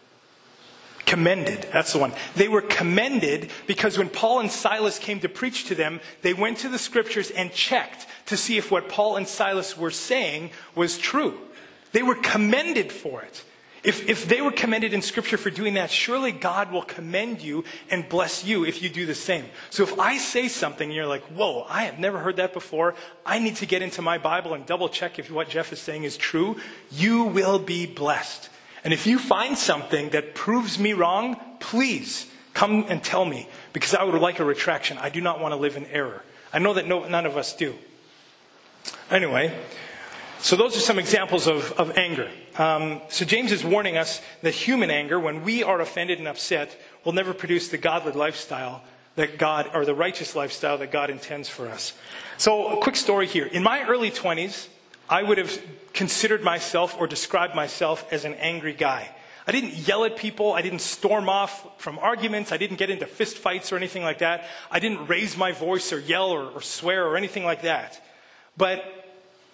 Commended. 1.08 1.66
That's 1.72 1.94
the 1.94 2.00
one. 2.00 2.12
They 2.36 2.50
were 2.50 2.62
commended 2.62 3.50
because 3.66 3.98
when 3.98 4.10
Paul 4.10 4.42
and 4.42 4.52
Silas 4.52 5.00
came 5.00 5.22
to 5.22 5.30
preach 5.30 5.66
to 5.66 5.76
them, 5.76 6.02
they 6.22 6.34
went 6.34 6.60
to 6.60 6.70
the 6.70 6.78
scriptures 6.78 7.32
and 7.32 7.52
checked 7.52 8.06
to 8.28 8.38
see 8.38 8.58
if 8.58 8.70
what 8.70 8.90
Paul 8.90 9.16
and 9.16 9.28
Silas 9.28 9.78
were 9.78 9.90
saying 9.90 10.52
was 10.76 10.98
true. 10.98 11.40
They 11.94 12.04
were 12.04 12.16
commended 12.16 12.92
for 12.92 13.22
it. 13.22 13.44
If, 13.84 14.10
if 14.10 14.28
they 14.28 14.42
were 14.42 14.52
commended 14.52 14.94
in 14.94 15.02
Scripture 15.02 15.38
for 15.38 15.50
doing 15.50 15.76
that, 15.76 15.90
surely 15.90 16.34
God 16.34 16.74
will 16.74 16.82
commend 16.82 17.42
you 17.42 17.64
and 17.90 18.10
bless 18.10 18.44
you 18.44 18.66
if 18.66 18.82
you 18.82 18.90
do 18.90 19.06
the 19.06 19.16
same. 19.16 19.46
So 19.70 19.84
if 19.84 19.98
I 19.98 20.18
say 20.18 20.50
something 20.50 20.90
and 20.90 20.94
you're 20.94 21.08
like, 21.08 21.24
whoa, 21.28 21.66
I 21.70 21.84
have 21.84 21.98
never 21.98 22.20
heard 22.20 22.36
that 22.36 22.52
before, 22.52 22.96
I 23.26 23.40
need 23.40 23.56
to 23.58 23.66
get 23.66 23.82
into 23.82 24.02
my 24.02 24.18
Bible 24.18 24.54
and 24.56 24.66
double 24.66 24.90
check 24.90 25.20
if 25.20 25.32
what 25.32 25.48
Jeff 25.48 25.72
is 25.72 25.80
saying 25.80 26.04
is 26.04 26.18
true, 26.18 26.58
you 26.92 27.24
will 27.24 27.60
be 27.60 27.86
blessed. 27.86 28.50
And 28.84 28.94
if 28.94 29.08
you 29.08 29.20
find 29.20 29.58
something 29.58 30.10
that 30.10 30.36
proves 30.36 30.80
me 30.80 30.94
wrong, 30.94 31.40
please 31.60 32.28
come 32.54 32.86
and 32.90 33.04
tell 33.04 33.26
me 33.26 33.48
because 33.74 33.94
I 33.94 34.04
would 34.04 34.20
like 34.22 34.40
a 34.40 34.46
retraction. 34.46 34.98
I 34.98 35.10
do 35.10 35.22
not 35.22 35.40
want 35.40 35.52
to 35.52 35.58
live 35.58 35.78
in 35.78 35.86
error. 35.88 36.24
I 36.54 36.60
know 36.60 36.74
that 36.74 36.88
no, 36.88 37.08
none 37.08 37.26
of 37.26 37.38
us 37.38 37.56
do. 37.56 37.76
Anyway, 39.12 39.54
so 40.40 40.56
those 40.56 40.78
are 40.78 40.82
some 40.82 41.00
examples 41.00 41.48
of, 41.48 41.72
of 41.74 41.98
anger. 41.98 42.30
Um, 42.58 43.02
so 43.10 43.26
James 43.26 43.52
is 43.52 43.64
warning 43.64 43.98
us 43.98 44.22
that 44.42 44.54
human 44.54 44.92
anger, 44.92 45.20
when 45.20 45.44
we 45.44 45.64
are 45.64 45.80
offended 45.82 46.20
and 46.20 46.28
upset, 46.28 46.80
will 47.04 47.14
never 47.14 47.34
produce 47.34 47.70
the 47.70 47.78
godly 47.78 48.14
lifestyle 48.14 48.84
that 49.16 49.38
God, 49.38 49.72
or 49.74 49.84
the 49.84 49.96
righteous 49.96 50.36
lifestyle 50.36 50.78
that 50.78 50.92
God 50.92 51.10
intends 51.10 51.50
for 51.50 51.68
us. 51.68 51.94
So 52.38 52.78
a 52.78 52.82
quick 52.82 52.96
story 52.96 53.28
here. 53.28 53.46
In 53.46 53.64
my 53.64 53.84
early 53.84 54.12
20s, 54.12 54.68
I 55.10 55.24
would 55.24 55.38
have 55.38 55.62
considered 55.94 56.44
myself 56.44 56.96
or 57.00 57.08
described 57.08 57.56
myself 57.56 58.06
as 58.12 58.26
an 58.26 58.34
angry 58.36 58.74
guy. 58.74 59.10
I 59.48 59.54
didn't 59.54 59.88
yell 59.88 60.04
at 60.04 60.18
people. 60.18 60.52
I 60.52 60.62
didn't 60.62 60.80
storm 60.80 61.30
off 61.30 61.82
from 61.82 61.98
arguments. 62.00 62.52
I 62.52 62.58
didn't 62.58 62.78
get 62.78 62.90
into 62.90 63.06
fist 63.06 63.38
fights 63.38 63.72
or 63.72 63.78
anything 63.78 64.04
like 64.04 64.20
that. 64.20 64.46
I 64.70 64.80
didn't 64.80 65.08
raise 65.08 65.38
my 65.38 65.54
voice 65.54 65.94
or 65.94 66.00
yell 66.00 66.32
or, 66.32 66.50
or 66.50 66.62
swear 66.62 67.08
or 67.08 67.16
anything 67.16 67.46
like 67.46 67.62
that. 67.62 68.04
But 68.58 68.84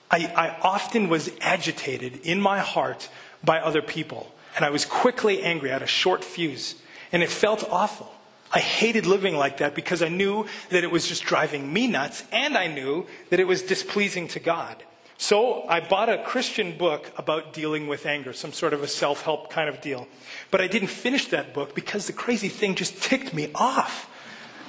I, 0.09 0.25
I 0.35 0.59
often 0.61 1.09
was 1.09 1.29
agitated 1.41 2.21
in 2.23 2.41
my 2.41 2.59
heart 2.59 3.07
by 3.43 3.59
other 3.59 3.83
people. 3.83 4.33
And 4.55 4.65
I 4.65 4.71
was 4.71 4.85
quickly 4.85 5.43
angry. 5.43 5.69
I 5.69 5.73
had 5.73 5.83
a 5.83 5.87
short 5.87 6.23
fuse. 6.23 6.75
And 7.11 7.21
it 7.21 7.29
felt 7.29 7.63
awful. 7.69 8.11
I 8.51 8.59
hated 8.59 9.05
living 9.05 9.35
like 9.35 9.57
that 9.57 9.75
because 9.75 10.01
I 10.01 10.09
knew 10.09 10.47
that 10.69 10.83
it 10.83 10.91
was 10.91 11.07
just 11.07 11.23
driving 11.23 11.71
me 11.71 11.87
nuts 11.87 12.23
and 12.31 12.57
I 12.57 12.67
knew 12.67 13.05
that 13.29 13.39
it 13.39 13.47
was 13.47 13.61
displeasing 13.61 14.27
to 14.29 14.39
God. 14.39 14.83
So 15.23 15.63
I 15.69 15.79
bought 15.79 16.09
a 16.09 16.17
Christian 16.17 16.77
book 16.77 17.09
about 17.15 17.53
dealing 17.53 17.87
with 17.87 18.05
anger, 18.05 18.33
some 18.33 18.51
sort 18.51 18.73
of 18.73 18.83
a 18.83 18.89
self 18.89 19.21
help 19.21 19.49
kind 19.49 19.69
of 19.69 19.79
deal. 19.79 20.05
But 20.51 20.59
I 20.59 20.67
didn't 20.67 20.89
finish 20.89 21.27
that 21.27 21.53
book 21.53 21.73
because 21.73 22.07
the 22.07 22.11
crazy 22.11 22.49
thing 22.49 22.75
just 22.75 23.01
ticked 23.01 23.33
me 23.33 23.49
off. 23.55 24.09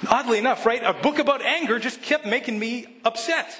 Oddly 0.07 0.37
enough, 0.37 0.65
right? 0.65 0.81
A 0.81 0.93
book 0.93 1.19
about 1.19 1.41
anger 1.41 1.77
just 1.77 2.01
kept 2.01 2.25
making 2.25 2.57
me 2.57 2.85
upset. 3.03 3.53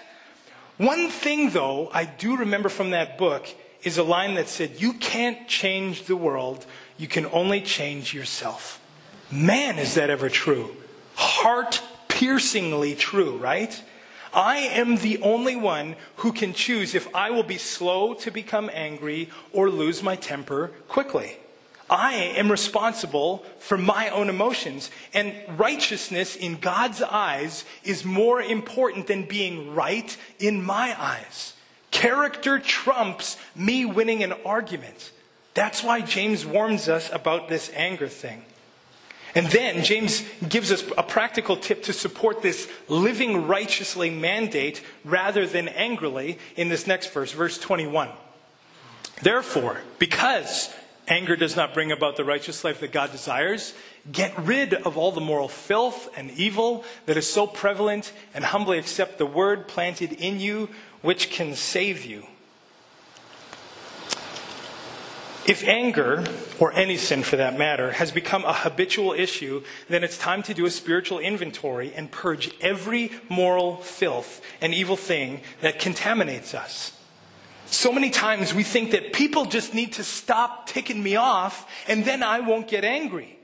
One 0.78 1.10
thing, 1.10 1.50
though, 1.50 1.90
I 1.94 2.06
do 2.06 2.38
remember 2.38 2.70
from 2.70 2.92
that 2.92 3.18
book 3.18 3.46
is 3.84 3.98
a 3.98 4.04
line 4.04 4.36
that 4.36 4.48
said, 4.48 4.80
You 4.80 4.94
can't 4.94 5.50
change 5.50 6.06
the 6.06 6.16
world, 6.16 6.66
you 6.98 7.10
can 7.10 7.26
only 7.26 7.60
change 7.60 8.14
yourself. 8.14 8.80
Man, 9.30 9.80
is 9.80 9.96
that 9.96 10.10
ever 10.10 10.30
true? 10.30 10.74
Heart 11.16 11.82
piercingly 12.08 12.96
true, 12.96 13.36
right? 13.36 13.84
I 14.36 14.58
am 14.58 14.98
the 14.98 15.20
only 15.22 15.56
one 15.56 15.96
who 16.18 16.34
can 16.34 16.54
choose 16.54 16.94
if 16.94 17.08
I 17.16 17.32
will 17.32 17.44
be 17.44 17.58
slow 17.58 18.14
to 18.16 18.32
become 18.32 18.70
angry 18.74 19.30
or 19.54 19.70
lose 19.70 20.04
my 20.04 20.18
temper 20.18 20.74
quickly. 20.90 21.38
I 21.90 22.14
am 22.14 22.52
responsible 22.52 23.46
for 23.60 23.78
my 23.78 24.10
own 24.10 24.28
emotions. 24.28 24.92
And 25.14 25.34
righteousness 25.58 26.36
in 26.36 26.58
God's 26.58 27.02
eyes 27.02 27.64
is 27.84 28.04
more 28.04 28.42
important 28.42 29.08
than 29.08 29.24
being 29.24 29.74
right 29.74 30.16
in 30.38 30.62
my 30.62 31.00
eyes. 31.02 31.54
Character 31.92 32.60
trumps 32.60 33.38
me 33.56 33.86
winning 33.86 34.22
an 34.22 34.34
argument. 34.46 35.12
That's 35.54 35.82
why 35.82 36.02
James 36.02 36.46
warns 36.46 36.90
us 36.90 37.10
about 37.14 37.48
this 37.48 37.72
anger 37.74 38.10
thing. 38.10 38.44
And 39.36 39.48
then 39.48 39.84
James 39.84 40.24
gives 40.48 40.72
us 40.72 40.84
a 40.98 41.04
practical 41.04 41.58
tip 41.58 41.84
to 41.84 41.94
support 41.94 42.42
this 42.42 42.70
living 42.88 43.48
righteously 43.48 44.10
mandate 44.10 44.82
rather 45.04 45.46
than 45.46 45.68
angrily 45.68 46.40
in 46.56 46.70
this 46.70 46.88
next 46.88 47.12
verse, 47.12 47.34
verse 47.34 47.58
21. 47.58 48.10
Therefore, 49.22 49.82
because 50.00 50.74
anger 51.08 51.36
does 51.36 51.56
not 51.56 51.74
bring 51.74 51.92
about 51.92 52.16
the 52.16 52.24
righteous 52.24 52.64
life 52.64 52.80
that 52.80 52.94
God 52.94 53.12
desires, 53.12 53.74
get 54.10 54.38
rid 54.40 54.74
of 54.74 54.98
all 54.98 55.12
the 55.12 55.22
moral 55.22 55.50
filth 55.50 56.10
and 56.18 56.32
evil 56.32 56.86
that 57.06 57.18
is 57.18 57.32
so 57.32 57.46
prevalent 57.46 58.14
and 58.34 58.44
humbly 58.44 58.78
accept 58.78 59.18
the 59.18 59.26
word 59.26 59.68
planted 59.68 60.14
in 60.14 60.40
you, 60.40 60.70
which 61.02 61.30
can 61.30 61.56
save 61.56 62.06
you. 62.06 62.26
If 65.48 65.64
anger, 65.64 66.26
or 66.60 66.74
any 66.74 66.98
sin 66.98 67.22
for 67.22 67.36
that 67.36 67.56
matter, 67.56 67.92
has 67.92 68.12
become 68.12 68.44
a 68.46 68.54
habitual 68.54 69.14
issue, 69.14 69.62
then 69.88 70.04
it's 70.04 70.18
time 70.18 70.42
to 70.44 70.56
do 70.56 70.66
a 70.66 70.72
spiritual 70.72 71.20
inventory 71.20 71.94
and 71.94 72.12
purge 72.12 72.52
every 72.62 73.12
moral 73.30 73.78
filth 73.78 74.42
and 74.60 74.74
evil 74.74 74.98
thing 74.98 75.42
that 75.62 75.78
contaminates 75.78 76.56
us. 76.56 76.94
So 77.68 77.92
many 77.92 78.10
times 78.10 78.56
we 78.56 78.64
think 78.64 78.92
that 78.92 79.14
people 79.14 79.46
just 79.46 79.76
need 79.76 79.94
to 79.94 80.04
stop 80.04 80.68
ticking 80.68 81.02
me 81.02 81.16
off 81.16 81.70
and 81.88 82.06
then 82.06 82.24
I 82.24 82.40
won't 82.40 82.68
get 82.68 82.84
angry. 82.84 83.38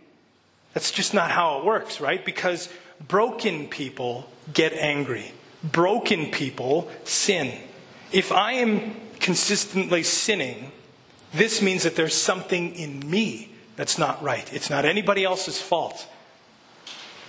That's 0.73 0.91
just 0.91 1.13
not 1.13 1.29
how 1.29 1.59
it 1.59 1.65
works, 1.65 2.01
right? 2.01 2.23
Because 2.25 2.69
broken 3.07 3.67
people 3.67 4.27
get 4.53 4.73
angry. 4.73 5.33
Broken 5.63 6.31
people 6.31 6.89
sin. 7.03 7.55
If 8.11 8.31
I 8.31 8.53
am 8.53 8.95
consistently 9.19 10.01
sinning, 10.01 10.71
this 11.33 11.61
means 11.61 11.83
that 11.83 11.95
there's 11.95 12.15
something 12.15 12.75
in 12.75 13.09
me 13.09 13.49
that's 13.75 13.97
not 13.97 14.21
right. 14.21 14.51
It's 14.53 14.69
not 14.69 14.85
anybody 14.85 15.23
else's 15.23 15.61
fault. 15.61 16.07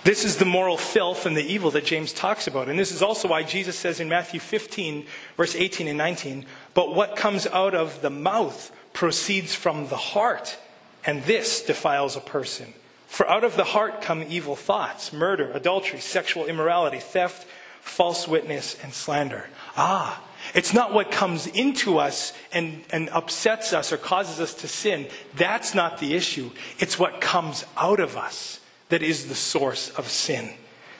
This 0.03 0.25
is 0.25 0.35
the 0.35 0.45
moral 0.45 0.75
filth 0.75 1.25
and 1.25 1.35
the 1.35 1.45
evil 1.45 1.71
that 1.71 1.85
James 1.85 2.11
talks 2.11 2.45
about. 2.45 2.67
And 2.67 2.77
this 2.77 2.91
is 2.91 3.01
also 3.01 3.29
why 3.29 3.43
Jesus 3.43 3.79
says 3.79 4.01
in 4.01 4.09
Matthew 4.09 4.41
15, 4.41 5.05
verse 5.37 5.55
18 5.55 5.87
and 5.87 5.97
19, 5.97 6.45
But 6.73 6.93
what 6.93 7.15
comes 7.15 7.47
out 7.47 7.73
of 7.73 8.01
the 8.01 8.09
mouth 8.09 8.71
proceeds 8.91 9.55
from 9.55 9.87
the 9.87 9.95
heart, 9.95 10.57
and 11.05 11.23
this 11.23 11.61
defiles 11.61 12.17
a 12.17 12.21
person. 12.21 12.73
For 13.07 13.29
out 13.29 13.45
of 13.45 13.55
the 13.55 13.63
heart 13.63 14.01
come 14.01 14.23
evil 14.27 14.57
thoughts, 14.57 15.13
murder, 15.13 15.51
adultery, 15.53 15.99
sexual 15.99 16.47
immorality, 16.47 16.99
theft, 16.99 17.47
false 17.79 18.27
witness, 18.27 18.75
and 18.83 18.93
slander. 18.93 19.47
Ah, 19.77 20.21
it's 20.53 20.73
not 20.73 20.93
what 20.93 21.11
comes 21.11 21.47
into 21.47 21.97
us 21.97 22.33
and, 22.51 22.83
and 22.91 23.09
upsets 23.09 23.73
us 23.73 23.91
or 23.91 23.97
causes 23.97 24.39
us 24.39 24.53
to 24.55 24.67
sin. 24.67 25.07
That's 25.35 25.73
not 25.73 25.99
the 25.99 26.13
issue. 26.13 26.51
It's 26.79 26.99
what 26.99 27.21
comes 27.21 27.65
out 27.77 27.99
of 27.99 28.17
us 28.17 28.59
that 28.89 29.01
is 29.01 29.27
the 29.27 29.35
source 29.35 29.89
of 29.91 30.07
sin. 30.07 30.49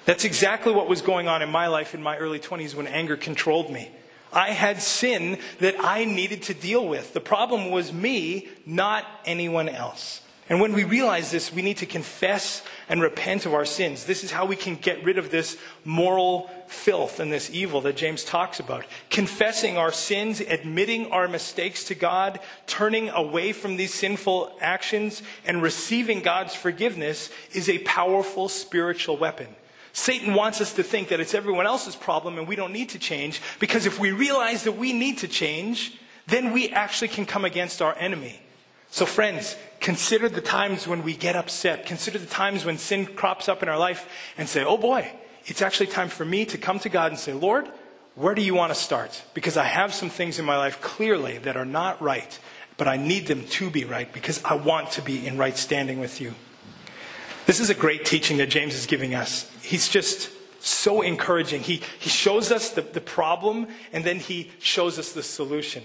That's 0.05 0.25
exactly 0.25 0.73
what 0.73 0.89
was 0.89 1.01
going 1.01 1.27
on 1.27 1.41
in 1.41 1.49
my 1.49 1.67
life 1.67 1.93
in 1.93 2.03
my 2.03 2.17
early 2.17 2.39
20s 2.39 2.75
when 2.75 2.87
anger 2.87 3.15
controlled 3.15 3.69
me. 3.69 3.89
I 4.31 4.49
had 4.49 4.81
sin 4.81 5.37
that 5.59 5.75
I 5.79 6.05
needed 6.05 6.43
to 6.43 6.53
deal 6.53 6.87
with. 6.87 7.13
The 7.13 7.21
problem 7.21 7.69
was 7.69 7.93
me, 7.93 8.47
not 8.65 9.05
anyone 9.25 9.69
else. 9.69 10.21
And 10.53 10.61
when 10.61 10.73
we 10.73 10.83
realize 10.83 11.31
this, 11.31 11.51
we 11.51 11.63
need 11.63 11.77
to 11.77 11.87
confess 11.87 12.61
and 12.87 13.01
repent 13.01 13.47
of 13.47 13.55
our 13.55 13.65
sins. 13.65 14.05
This 14.05 14.23
is 14.23 14.29
how 14.29 14.45
we 14.45 14.55
can 14.55 14.75
get 14.75 15.03
rid 15.03 15.17
of 15.17 15.31
this 15.31 15.57
moral 15.83 16.47
filth 16.67 17.19
and 17.19 17.33
this 17.33 17.49
evil 17.49 17.81
that 17.81 17.97
James 17.97 18.23
talks 18.23 18.59
about. 18.59 18.85
Confessing 19.09 19.79
our 19.79 19.91
sins, 19.91 20.41
admitting 20.41 21.11
our 21.11 21.27
mistakes 21.27 21.85
to 21.85 21.95
God, 21.95 22.39
turning 22.67 23.09
away 23.09 23.51
from 23.51 23.77
these 23.77 23.95
sinful 23.95 24.55
actions, 24.61 25.23
and 25.43 25.63
receiving 25.63 26.21
God's 26.21 26.53
forgiveness 26.53 27.31
is 27.53 27.67
a 27.67 27.79
powerful 27.79 28.47
spiritual 28.47 29.17
weapon. 29.17 29.47
Satan 29.91 30.35
wants 30.35 30.61
us 30.61 30.73
to 30.73 30.83
think 30.83 31.07
that 31.07 31.19
it's 31.19 31.33
everyone 31.33 31.65
else's 31.65 31.95
problem 31.95 32.37
and 32.37 32.47
we 32.47 32.55
don't 32.55 32.73
need 32.73 32.89
to 32.89 32.99
change 32.99 33.41
because 33.57 33.87
if 33.87 33.99
we 33.99 34.11
realize 34.11 34.65
that 34.65 34.77
we 34.77 34.93
need 34.93 35.17
to 35.17 35.27
change, 35.27 35.97
then 36.27 36.53
we 36.53 36.69
actually 36.69 37.07
can 37.07 37.25
come 37.25 37.43
against 37.43 37.81
our 37.81 37.97
enemy. 37.97 38.39
So, 38.93 39.07
friends, 39.07 39.55
consider 39.79 40.29
the 40.29 40.39
times 40.39 40.87
when 40.87 41.01
we 41.01 41.15
get 41.15 41.35
upset. 41.35 41.87
Consider 41.87 42.19
the 42.19 42.27
times 42.27 42.63
when 42.63 42.77
sin 42.77 43.07
crops 43.07 43.49
up 43.49 43.63
in 43.63 43.67
our 43.67 43.79
life 43.79 44.07
and 44.37 44.47
say, 44.47 44.63
oh 44.63 44.77
boy, 44.77 45.11
it's 45.45 45.63
actually 45.63 45.87
time 45.87 46.09
for 46.09 46.23
me 46.23 46.45
to 46.45 46.59
come 46.59 46.77
to 46.77 46.89
God 46.89 47.09
and 47.09 47.19
say, 47.19 47.33
Lord, 47.33 47.67
where 48.13 48.35
do 48.35 48.43
you 48.43 48.53
want 48.53 48.71
to 48.71 48.79
start? 48.79 49.23
Because 49.33 49.57
I 49.57 49.63
have 49.63 49.95
some 49.95 50.11
things 50.11 50.37
in 50.37 50.45
my 50.45 50.57
life 50.57 50.79
clearly 50.79 51.39
that 51.39 51.57
are 51.57 51.65
not 51.65 52.03
right, 52.03 52.37
but 52.77 52.87
I 52.87 52.97
need 52.97 53.25
them 53.25 53.47
to 53.47 53.71
be 53.71 53.83
right 53.83 54.13
because 54.13 54.43
I 54.43 54.53
want 54.53 54.91
to 54.91 55.01
be 55.01 55.25
in 55.25 55.39
right 55.39 55.57
standing 55.57 55.99
with 55.99 56.21
you. 56.21 56.35
This 57.47 57.59
is 57.59 57.71
a 57.71 57.73
great 57.73 58.05
teaching 58.05 58.37
that 58.37 58.51
James 58.51 58.75
is 58.75 58.85
giving 58.85 59.15
us. 59.15 59.49
He's 59.63 59.89
just 59.89 60.29
so 60.63 61.01
encouraging. 61.01 61.61
He, 61.61 61.81
he 61.97 62.11
shows 62.11 62.51
us 62.51 62.69
the, 62.69 62.83
the 62.83 63.01
problem 63.01 63.69
and 63.91 64.03
then 64.03 64.19
he 64.19 64.51
shows 64.59 64.99
us 64.99 65.13
the 65.13 65.23
solution. 65.23 65.81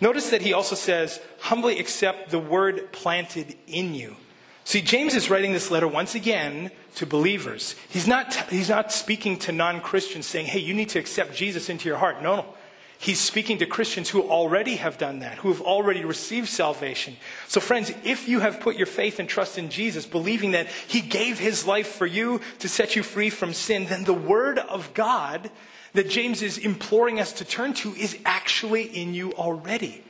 Notice 0.00 0.30
that 0.30 0.42
he 0.42 0.52
also 0.52 0.74
says, 0.74 1.20
humbly 1.40 1.78
accept 1.78 2.30
the 2.30 2.38
word 2.38 2.90
planted 2.92 3.56
in 3.66 3.94
you. 3.94 4.16
See, 4.64 4.80
James 4.80 5.14
is 5.14 5.30
writing 5.30 5.52
this 5.52 5.70
letter 5.70 5.88
once 5.88 6.14
again 6.14 6.70
to 6.96 7.06
believers. 7.06 7.74
He's 7.88 8.06
not, 8.06 8.34
he's 8.50 8.68
not 8.68 8.92
speaking 8.92 9.38
to 9.40 9.52
non 9.52 9.80
Christians 9.80 10.26
saying, 10.26 10.46
hey, 10.46 10.60
you 10.60 10.74
need 10.74 10.90
to 10.90 10.98
accept 10.98 11.34
Jesus 11.34 11.68
into 11.68 11.88
your 11.88 11.98
heart. 11.98 12.22
No, 12.22 12.36
no. 12.36 12.54
He's 13.00 13.18
speaking 13.18 13.56
to 13.58 13.66
Christians 13.66 14.10
who 14.10 14.20
already 14.20 14.76
have 14.76 14.98
done 14.98 15.20
that, 15.20 15.38
who 15.38 15.48
have 15.48 15.62
already 15.62 16.04
received 16.04 16.48
salvation. 16.48 17.16
So, 17.48 17.58
friends, 17.58 17.90
if 18.04 18.28
you 18.28 18.40
have 18.40 18.60
put 18.60 18.76
your 18.76 18.86
faith 18.86 19.18
and 19.18 19.26
trust 19.26 19.56
in 19.56 19.70
Jesus, 19.70 20.04
believing 20.04 20.50
that 20.50 20.66
He 20.86 21.00
gave 21.00 21.38
His 21.38 21.66
life 21.66 21.88
for 21.88 22.04
you 22.04 22.42
to 22.58 22.68
set 22.68 22.96
you 22.96 23.02
free 23.02 23.30
from 23.30 23.54
sin, 23.54 23.86
then 23.86 24.04
the 24.04 24.12
Word 24.12 24.58
of 24.58 24.92
God 24.92 25.50
that 25.92 26.08
James 26.08 26.42
is 26.42 26.58
imploring 26.58 27.20
us 27.20 27.32
to 27.34 27.44
turn 27.44 27.74
to 27.74 27.94
is 27.94 28.18
actually 28.24 28.84
in 28.84 29.14
you 29.14 29.32
already. 29.34 30.02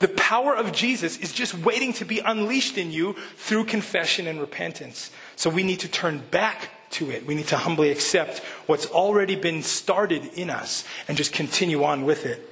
The 0.00 0.08
power 0.08 0.56
of 0.56 0.72
Jesus 0.72 1.18
is 1.18 1.32
just 1.32 1.54
waiting 1.54 1.92
to 1.94 2.04
be 2.04 2.20
unleashed 2.20 2.78
in 2.78 2.90
you 2.90 3.14
through 3.36 3.64
confession 3.66 4.26
and 4.26 4.40
repentance. 4.40 5.10
So 5.36 5.50
we 5.50 5.62
need 5.62 5.80
to 5.80 5.88
turn 5.88 6.22
back 6.30 6.70
to 6.92 7.10
it. 7.10 7.26
We 7.26 7.34
need 7.34 7.48
to 7.48 7.58
humbly 7.58 7.90
accept 7.90 8.38
what's 8.66 8.86
already 8.86 9.36
been 9.36 9.62
started 9.62 10.24
in 10.34 10.50
us 10.50 10.84
and 11.06 11.16
just 11.16 11.32
continue 11.32 11.84
on 11.84 12.04
with 12.04 12.24
it. 12.24 12.46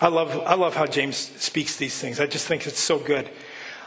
I 0.00 0.08
love, 0.08 0.40
I 0.46 0.54
love 0.54 0.74
how 0.74 0.86
James 0.86 1.16
speaks 1.16 1.76
these 1.76 1.98
things. 1.98 2.20
I 2.20 2.26
just 2.26 2.46
think 2.46 2.66
it's 2.66 2.80
so 2.80 2.98
good. 2.98 3.28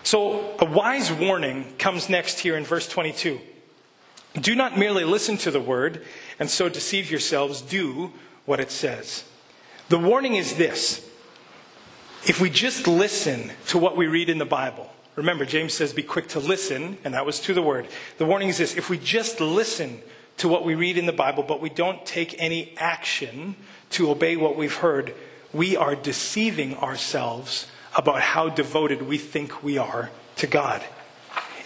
So, 0.03 0.55
a 0.59 0.65
wise 0.65 1.11
warning 1.11 1.73
comes 1.79 2.09
next 2.09 2.39
here 2.39 2.57
in 2.57 2.65
verse 2.65 2.87
22. 2.89 3.39
Do 4.39 4.55
not 4.55 4.77
merely 4.77 5.05
listen 5.05 5.37
to 5.37 5.51
the 5.51 5.61
word 5.61 6.05
and 6.39 6.49
so 6.49 6.69
deceive 6.69 7.09
yourselves, 7.11 7.61
do 7.61 8.11
what 8.45 8.59
it 8.59 8.71
says. 8.71 9.23
The 9.89 9.99
warning 9.99 10.35
is 10.35 10.55
this 10.55 11.07
if 12.25 12.39
we 12.39 12.49
just 12.49 12.87
listen 12.87 13.51
to 13.67 13.77
what 13.77 13.97
we 13.97 14.07
read 14.07 14.29
in 14.29 14.37
the 14.37 14.45
Bible, 14.45 14.89
remember, 15.15 15.45
James 15.45 15.73
says, 15.73 15.93
be 15.93 16.03
quick 16.03 16.29
to 16.29 16.39
listen, 16.39 16.97
and 17.03 17.13
that 17.13 17.25
was 17.25 17.39
to 17.41 17.53
the 17.53 17.61
word. 17.61 17.87
The 18.17 18.25
warning 18.25 18.49
is 18.49 18.57
this 18.57 18.75
if 18.75 18.89
we 18.89 18.97
just 18.97 19.41
listen 19.41 20.01
to 20.37 20.47
what 20.47 20.65
we 20.65 20.75
read 20.75 20.97
in 20.97 21.05
the 21.05 21.11
Bible, 21.11 21.43
but 21.43 21.61
we 21.61 21.69
don't 21.69 22.05
take 22.05 22.41
any 22.41 22.73
action 22.77 23.55
to 23.91 24.09
obey 24.09 24.35
what 24.35 24.55
we've 24.55 24.75
heard, 24.75 25.13
we 25.53 25.77
are 25.77 25.95
deceiving 25.95 26.75
ourselves 26.77 27.67
about 27.95 28.21
how 28.21 28.49
devoted 28.49 29.03
we 29.03 29.17
think 29.17 29.63
we 29.63 29.77
are 29.77 30.09
to 30.37 30.47
God. 30.47 30.83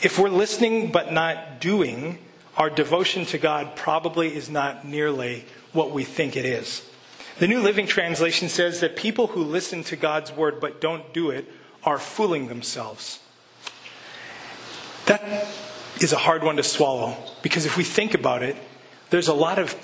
If 0.01 0.19
we're 0.19 0.29
listening 0.29 0.91
but 0.91 1.13
not 1.13 1.61
doing, 1.61 2.19
our 2.57 2.69
devotion 2.71 3.25
to 3.27 3.37
God 3.37 3.75
probably 3.75 4.35
is 4.35 4.49
not 4.49 4.85
nearly 4.85 5.45
what 5.73 5.91
we 5.91 6.03
think 6.03 6.35
it 6.35 6.45
is. 6.45 6.83
The 7.37 7.47
New 7.47 7.61
Living 7.61 7.85
Translation 7.85 8.49
says 8.49 8.79
that 8.79 8.95
people 8.95 9.27
who 9.27 9.43
listen 9.43 9.83
to 9.85 9.95
God's 9.95 10.31
word 10.31 10.59
but 10.59 10.81
don't 10.81 11.13
do 11.13 11.29
it 11.29 11.45
are 11.83 11.99
fooling 11.99 12.47
themselves. 12.47 13.19
That 15.05 15.23
is 16.01 16.11
a 16.13 16.17
hard 16.17 16.43
one 16.43 16.57
to 16.57 16.63
swallow 16.63 17.15
because 17.43 17.67
if 17.67 17.77
we 17.77 17.83
think 17.83 18.15
about 18.15 18.41
it, 18.41 18.55
there's 19.11 19.27
a 19.27 19.35
lot 19.35 19.59
of 19.59 19.75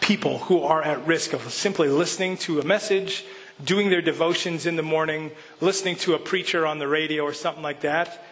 people 0.00 0.38
who 0.38 0.62
are 0.62 0.82
at 0.82 1.06
risk 1.06 1.34
of 1.34 1.52
simply 1.52 1.88
listening 1.88 2.38
to 2.38 2.58
a 2.58 2.64
message, 2.64 3.24
doing 3.62 3.90
their 3.90 4.02
devotions 4.02 4.64
in 4.64 4.76
the 4.76 4.82
morning, 4.82 5.30
listening 5.60 5.96
to 5.96 6.14
a 6.14 6.18
preacher 6.18 6.66
on 6.66 6.78
the 6.78 6.88
radio 6.88 7.22
or 7.22 7.34
something 7.34 7.62
like 7.62 7.82
that, 7.82 8.22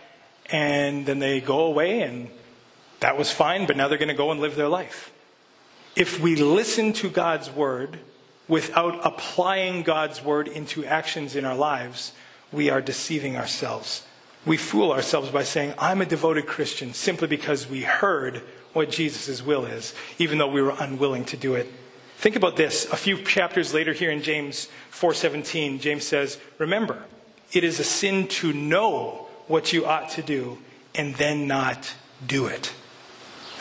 and 0.51 1.05
then 1.05 1.19
they 1.19 1.41
go 1.41 1.61
away 1.61 2.01
and 2.01 2.31
That 3.03 3.19
was 3.19 3.33
fine, 3.33 3.67
but 3.67 3.77
now 3.77 3.89
they're 3.89 3.99
going 3.99 4.09
to 4.09 4.15
go 4.15 4.31
and 4.31 4.41
live 4.41 4.55
their 4.55 4.69
life. 4.69 5.13
If 5.97 6.21
we 6.21 6.37
listen 6.37 6.93
to 6.95 7.11
God's 7.11 7.51
word 7.51 7.99
without 8.47 9.01
applying 9.05 9.83
God's 9.83 10.23
word 10.23 10.47
into 10.47 10.85
actions 10.85 11.35
in 11.35 11.45
our 11.45 11.57
lives, 11.57 12.13
we 12.53 12.71
are 12.71 12.81
deceiving 12.81 13.37
ourselves. 13.37 14.07
We 14.47 14.57
fool 14.57 14.93
ourselves 14.93 15.31
by 15.31 15.43
saying, 15.43 15.75
I'm 15.79 16.01
a 16.01 16.07
devoted 16.07 16.47
Christian 16.47 16.95
simply 16.95 17.27
because 17.27 17.69
we 17.69 17.83
heard 17.83 18.37
what 18.73 18.93
Jesus' 18.93 19.43
will 19.43 19.65
is, 19.65 19.95
even 20.19 20.39
though 20.39 20.47
we 20.47 20.63
were 20.63 20.77
unwilling 20.79 21.25
to 21.27 21.37
do 21.37 21.57
it. 21.57 21.73
Think 22.19 22.37
about 22.37 22.55
this. 22.55 22.85
A 22.93 22.97
few 22.97 23.21
chapters 23.25 23.75
later 23.75 23.93
here 23.93 24.13
in 24.13 24.23
James 24.23 24.69
4:17, 24.93 25.81
James 25.81 26.07
says, 26.07 26.39
"Remember, 26.57 27.03
it 27.53 27.65
is 27.65 27.81
a 27.81 27.85
sin 27.85 28.29
to 28.29 28.53
know 28.53 29.27
what 29.49 29.73
you 29.73 29.87
ought 29.87 30.09
to 30.11 30.23
do 30.23 30.59
and 30.95 31.17
then 31.17 31.49
not 31.49 31.95
do 32.25 32.47
it." 32.47 32.73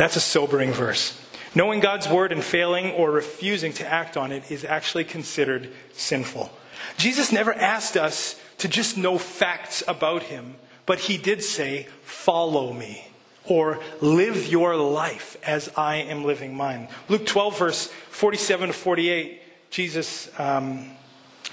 That's 0.02 0.16
a 0.16 0.20
sobering 0.20 0.72
verse. 0.72 1.16
Knowing 1.54 1.80
God's 1.80 2.10
word 2.10 2.32
and 2.32 2.44
failing 2.44 2.90
or 2.94 3.12
refusing 3.12 3.72
to 3.74 3.88
act 3.88 4.18
on 4.18 4.32
it 4.32 4.50
is 4.50 4.66
actually 4.66 5.04
considered 5.04 5.72
sinful. 5.94 6.52
Jesus 6.98 7.32
never 7.32 7.54
asked 7.54 7.96
us 7.96 8.36
to 8.58 8.68
just 8.68 8.98
know 8.98 9.20
facts 9.20 9.84
about 9.88 10.24
him, 10.24 10.56
but 10.88 11.02
he 11.02 11.20
did 11.20 11.44
say, 11.44 11.88
Follow 12.02 12.74
me 12.74 13.10
or 13.46 13.80
live 14.02 14.48
your 14.48 14.76
life 14.76 15.38
as 15.44 15.70
I 15.78 15.98
am 15.98 16.24
living 16.24 16.56
mine. 16.56 16.88
Luke 17.08 17.28
12, 17.28 17.60
verse 17.60 17.88
47 18.10 18.70
to 18.70 18.74
48, 18.74 19.40
Jesus, 19.70 20.32
um, 20.40 20.90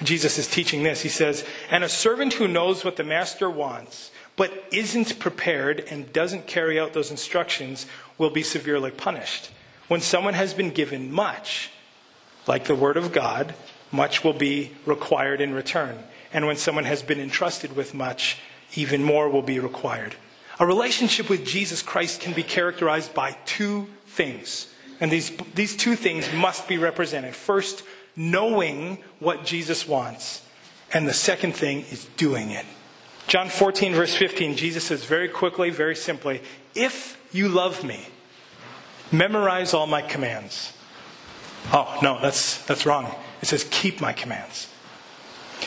Jesus 0.03 0.39
is 0.39 0.49
teaching 0.49 0.83
this. 0.85 1.03
He 1.03 1.11
says, 1.11 1.45
And 1.71 1.85
a 1.85 1.89
servant 1.91 2.33
who 2.33 2.49
knows 2.49 2.83
what 2.83 2.97
the 2.97 3.05
master 3.05 3.51
wants, 3.51 4.11
but 4.39 4.65
isn't 4.71 5.19
prepared 5.19 5.85
and 5.91 6.13
doesn't 6.13 6.47
carry 6.47 6.79
out 6.79 6.95
those 6.95 7.11
instructions 7.11 7.87
will 8.17 8.31
be 8.31 8.43
severely 8.43 8.93
punished. 8.93 9.51
When 9.89 10.01
someone 10.01 10.35
has 10.35 10.55
been 10.55 10.71
given 10.71 11.13
much, 11.13 11.71
like 12.47 12.65
the 12.65 12.75
word 12.75 12.97
of 12.97 13.13
God, 13.13 13.55
much 13.91 14.23
will 14.23 14.33
be 14.33 14.71
required 14.87 15.41
in 15.41 15.53
return. 15.53 15.99
And 16.33 16.47
when 16.47 16.57
someone 16.57 16.85
has 16.85 17.03
been 17.03 17.19
entrusted 17.19 17.75
with 17.75 17.95
much, 17.95 18.39
even 18.77 19.03
more 19.03 19.29
will 19.29 19.43
be 19.43 19.59
required. 19.59 20.15
A 20.61 20.67
relationship 20.67 21.29
with 21.29 21.45
Jesus 21.45 21.83
Christ 21.83 22.21
can 22.21 22.33
be 22.33 22.43
characterized 22.45 23.13
by 23.15 23.37
two 23.45 23.89
things. 24.07 24.73
And 25.01 25.11
these, 25.11 25.33
these 25.55 25.77
two 25.77 25.97
things 25.97 26.33
must 26.33 26.69
be 26.69 26.79
represented. 26.79 27.35
First, 27.35 27.83
knowing 28.15 28.99
what 29.19 29.45
Jesus 29.45 29.89
wants. 29.89 30.45
And 30.93 31.09
the 31.09 31.15
second 31.15 31.57
thing 31.57 31.81
is 31.91 32.05
doing 32.17 32.51
it. 32.51 32.67
John 33.29 33.51
14, 33.51 33.93
verse 33.93 34.15
15, 34.15 34.57
Jesus 34.57 34.85
says 34.85 35.05
very 35.05 35.29
quickly, 35.29 35.69
very 35.69 35.95
simply, 35.95 36.41
If 36.75 37.21
you 37.31 37.49
love 37.49 37.85
me, 37.85 38.07
memorize 39.13 39.75
all 39.75 39.87
my 39.87 40.01
commands. 40.01 40.73
Oh, 41.71 41.99
no, 42.03 42.19
that's, 42.23 42.65
that's 42.65 42.87
wrong. 42.87 43.15
It 43.43 43.47
says, 43.47 43.69
Keep 43.71 44.01
my 44.01 44.15
commands. 44.15 44.69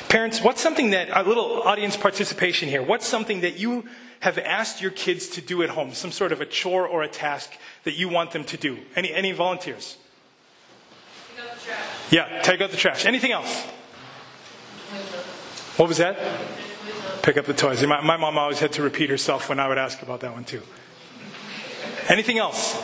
Parents, 0.10 0.42
what's 0.42 0.60
something 0.60 0.90
that, 0.90 1.10
a 1.14 1.22
little 1.22 1.62
audience 1.62 1.96
participation 1.96 2.68
here, 2.68 2.82
what's 2.82 3.06
something 3.06 3.42
that 3.42 3.60
you 3.60 3.86
have 4.22 4.40
asked 4.40 4.82
your 4.82 4.92
kids 4.92 5.28
to 5.30 5.42
do 5.42 5.62
at 5.62 5.70
home, 5.70 5.94
some 5.94 6.12
sort 6.12 6.32
of 6.32 6.42
a 6.42 6.46
chore 6.48 6.88
or 6.88 7.04
a 7.04 7.08
task 7.08 7.52
that 7.84 7.94
you 7.94 8.10
want 8.10 8.32
them 8.32 8.44
to 8.46 8.58
do? 8.58 8.80
Any, 8.96 9.14
any 9.14 9.34
volunteers? 9.34 9.98
Take 11.38 11.46
out 11.46 11.54
the 11.54 11.62
trash. 11.64 11.88
Yeah, 12.10 12.42
take 12.42 12.62
out 12.62 12.72
the 12.72 12.78
trash. 12.78 13.06
Anything 13.06 13.32
else? 13.32 13.66
What 15.78 15.88
was 15.88 16.00
that? 16.00 16.18
Pick 17.22 17.38
up 17.38 17.46
the 17.46 17.54
toys. 17.54 17.86
My, 17.86 18.02
my 18.02 18.18
mom 18.18 18.38
always 18.38 18.60
had 18.60 18.72
to 18.74 18.84
repeat 18.84 19.10
herself 19.10 19.50
when 19.50 19.60
I 19.60 19.68
would 19.68 19.78
ask 19.78 20.02
about 20.02 20.22
that 20.22 20.34
one 20.34 20.44
too. 20.44 20.62
Anything 22.08 22.40
else? 22.40 22.82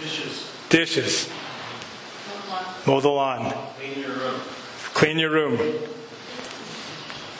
Dishes. 0.00 0.50
Dishes. 0.68 1.30
Mow 2.86 3.00
the 3.00 3.08
lawn. 3.08 3.52
Clean 3.76 4.00
your 4.00 4.12
room. 4.12 4.40
Clean 4.94 5.18
your 5.18 5.30
room. 5.30 5.78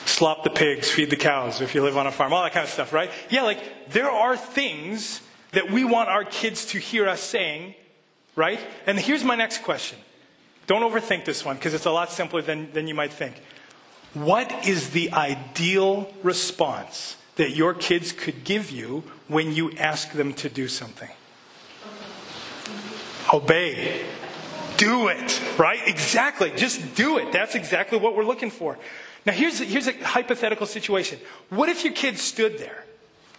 Slop 0.05 0.43
the 0.43 0.49
pigs, 0.49 0.89
feed 0.89 1.09
the 1.09 1.15
cows 1.15 1.61
if 1.61 1.73
you 1.73 1.81
live 1.81 1.97
on 1.97 2.05
a 2.05 2.11
farm, 2.11 2.33
all 2.33 2.43
that 2.43 2.51
kind 2.51 2.63
of 2.63 2.69
stuff, 2.69 2.93
right? 2.93 3.09
Yeah, 3.29 3.43
like 3.43 3.89
there 3.89 4.11
are 4.11 4.35
things 4.35 5.21
that 5.51 5.71
we 5.71 5.83
want 5.83 6.09
our 6.09 6.23
kids 6.23 6.65
to 6.67 6.77
hear 6.77 7.07
us 7.07 7.21
saying, 7.21 7.73
right? 8.35 8.59
And 8.85 8.99
here's 8.99 9.23
my 9.23 9.35
next 9.35 9.63
question. 9.63 9.97
Don't 10.67 10.83
overthink 10.83 11.25
this 11.25 11.43
one 11.43 11.55
because 11.55 11.73
it's 11.73 11.85
a 11.85 11.91
lot 11.91 12.11
simpler 12.11 12.41
than, 12.41 12.71
than 12.73 12.87
you 12.87 12.93
might 12.93 13.13
think. 13.13 13.41
What 14.13 14.67
is 14.67 14.89
the 14.91 15.11
ideal 15.11 16.11
response 16.23 17.15
that 17.35 17.51
your 17.51 17.73
kids 17.73 18.11
could 18.11 18.43
give 18.43 18.71
you 18.71 19.03
when 19.27 19.53
you 19.53 19.71
ask 19.77 20.11
them 20.11 20.33
to 20.33 20.49
do 20.49 20.67
something? 20.67 21.09
Obey. 23.33 24.01
Do 24.77 25.09
it, 25.09 25.41
right? 25.57 25.79
Exactly. 25.85 26.51
Just 26.55 26.95
do 26.95 27.17
it. 27.17 27.31
That's 27.31 27.53
exactly 27.53 27.99
what 27.99 28.15
we're 28.15 28.23
looking 28.23 28.49
for. 28.49 28.77
Now, 29.25 29.33
here's, 29.33 29.59
here's 29.59 29.87
a 29.87 29.93
hypothetical 30.03 30.65
situation. 30.65 31.19
What 31.49 31.69
if 31.69 31.83
your 31.83 31.93
kids 31.93 32.21
stood 32.21 32.57
there? 32.57 32.85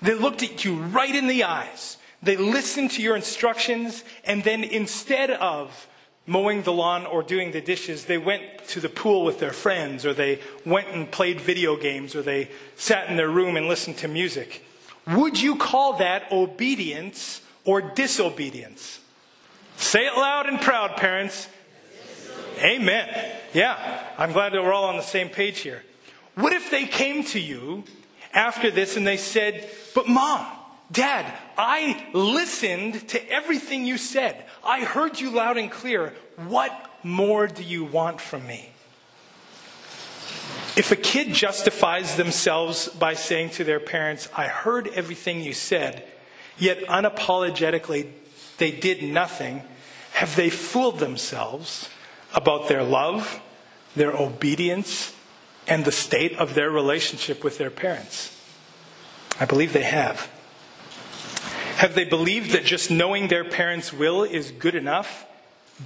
They 0.03 0.15
looked 0.15 0.43
at 0.43 0.65
you 0.65 0.77
right 0.77 1.15
in 1.15 1.27
the 1.27 1.45
eyes. 1.45 1.97
They 2.23 2.37
listened 2.37 2.93
to 2.93 3.03
your 3.03 3.17
instructions, 3.17 4.05
and 4.25 4.45
then 4.45 4.63
instead 4.63 5.31
of 5.31 5.89
mowing 6.27 6.63
the 6.63 6.73
lawn 6.73 7.07
or 7.07 7.23
doing 7.23 7.53
the 7.53 7.61
dishes, 7.61 8.05
they 8.05 8.19
went 8.19 8.43
to 8.69 8.81
the 8.81 8.89
pool 8.89 9.25
with 9.25 9.41
their 9.41 9.53
friends, 9.53 10.07
or 10.07 10.15
they 10.15 10.39
went 10.65 10.89
and 10.89 11.11
played 11.11 11.41
video 11.41 11.77
games, 11.77 12.15
or 12.15 12.23
they 12.23 12.51
sat 12.77 13.09
in 13.09 13.17
their 13.17 13.29
room 13.29 13.57
and 13.57 13.67
listened 13.67 13.99
to 13.99 14.09
music. 14.09 14.65
Would 15.09 15.41
you 15.41 15.57
call 15.57 15.95
that 15.99 16.31
obedience 16.31 17.43
or 17.65 17.81
disobedience? 17.81 19.01
Say 19.77 20.07
it 20.07 20.15
loud 20.15 20.49
and 20.49 20.61
proud, 20.61 20.97
parents. 20.97 21.49
Amen. 22.59 23.09
Yeah, 23.55 24.05
I'm 24.19 24.33
glad 24.33 24.53
that 24.53 24.63
we're 24.63 24.73
all 24.73 24.85
on 24.85 24.97
the 24.97 25.03
same 25.03 25.31
page 25.31 25.61
here. 25.61 25.83
What 26.35 26.53
if 26.53 26.71
they 26.71 26.87
came 26.87 27.25
to 27.25 27.41
you 27.41 27.85
after 28.33 28.71
this 28.71 28.97
and 28.97 29.07
they 29.07 29.17
said, 29.17 29.69
But 29.95 30.09
mom, 30.09 30.47
dad, 30.93 31.33
I 31.57 32.07
listened 32.13 33.09
to 33.09 33.31
everything 33.31 33.85
you 33.85 33.99
said. 33.99 34.45
I 34.65 34.85
heard 34.85 35.21
you 35.21 35.31
loud 35.31 35.57
and 35.57 35.71
clear. 35.71 36.15
What 36.37 36.73
more 37.03 37.47
do 37.47 37.63
you 37.63 37.85
want 37.85 38.21
from 38.21 38.47
me? 38.47 38.71
If 40.77 40.93
a 40.93 40.97
kid 40.97 41.35
justifies 41.35 42.17
themselves 42.17 42.89
by 42.89 43.15
saying 43.15 43.51
to 43.51 43.65
their 43.65 43.81
parents, 43.81 44.29
I 44.37 44.47
heard 44.47 44.89
everything 44.89 45.43
you 45.43 45.53
said, 45.53 46.05
yet 46.59 46.81
unapologetically 46.85 48.11
they 48.59 48.71
did 48.71 49.03
nothing, 49.03 49.63
have 50.13 50.37
they 50.37 50.51
fooled 50.51 50.99
themselves 50.99 51.89
about 52.35 52.69
their 52.69 52.83
love, 52.83 53.41
their 53.97 54.13
obedience, 54.13 55.15
and 55.67 55.85
the 55.85 55.93
state 55.93 56.37
of 56.37 56.55
their 56.55 56.71
relationship 56.71 57.43
with 57.43 57.59
their 57.59 57.71
parents? 57.71 58.37
I 59.41 59.47
believe 59.47 59.73
they 59.73 59.83
have. 59.83 60.31
Have 61.81 61.95
they 61.95 62.05
believed 62.05 62.51
that 62.51 62.67
just 62.67 62.91
knowing 62.91 63.29
their 63.29 63.43
parents' 63.43 63.91
will 63.91 64.23
is 64.23 64.51
good 64.51 64.75
enough, 64.75 65.25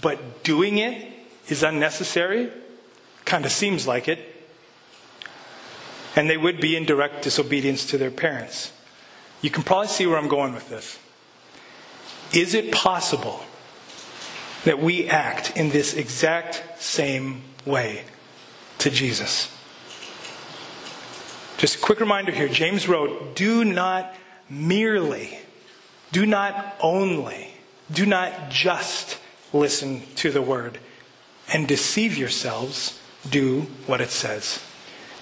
but 0.02 0.42
doing 0.42 0.78
it 0.78 1.08
is 1.48 1.62
unnecessary? 1.62 2.50
Kind 3.24 3.46
of 3.46 3.52
seems 3.52 3.86
like 3.86 4.08
it. 4.08 4.18
And 6.16 6.28
they 6.28 6.36
would 6.36 6.60
be 6.60 6.74
in 6.74 6.84
direct 6.84 7.22
disobedience 7.22 7.86
to 7.86 7.96
their 7.96 8.10
parents. 8.10 8.72
You 9.40 9.50
can 9.50 9.62
probably 9.62 9.86
see 9.86 10.04
where 10.04 10.18
I'm 10.18 10.26
going 10.26 10.52
with 10.52 10.68
this. 10.68 10.98
Is 12.32 12.54
it 12.54 12.72
possible 12.72 13.44
that 14.64 14.80
we 14.80 15.08
act 15.08 15.56
in 15.56 15.70
this 15.70 15.94
exact 15.94 16.82
same 16.82 17.42
way 17.64 18.02
to 18.78 18.90
Jesus? 18.90 19.48
Just 21.56 21.76
a 21.76 21.78
quick 21.78 22.00
reminder 22.00 22.32
here 22.32 22.48
James 22.48 22.88
wrote, 22.88 23.36
Do 23.36 23.64
not 23.64 24.12
merely, 24.50 25.38
do 26.14 26.24
not 26.24 26.76
only, 26.80 27.48
do 27.90 28.06
not 28.06 28.48
just 28.48 29.18
listen 29.52 30.00
to 30.14 30.30
the 30.30 30.40
word 30.40 30.78
and 31.52 31.66
deceive 31.66 32.16
yourselves, 32.16 33.00
do 33.28 33.62
what 33.88 34.00
it 34.00 34.10
says. 34.10 34.62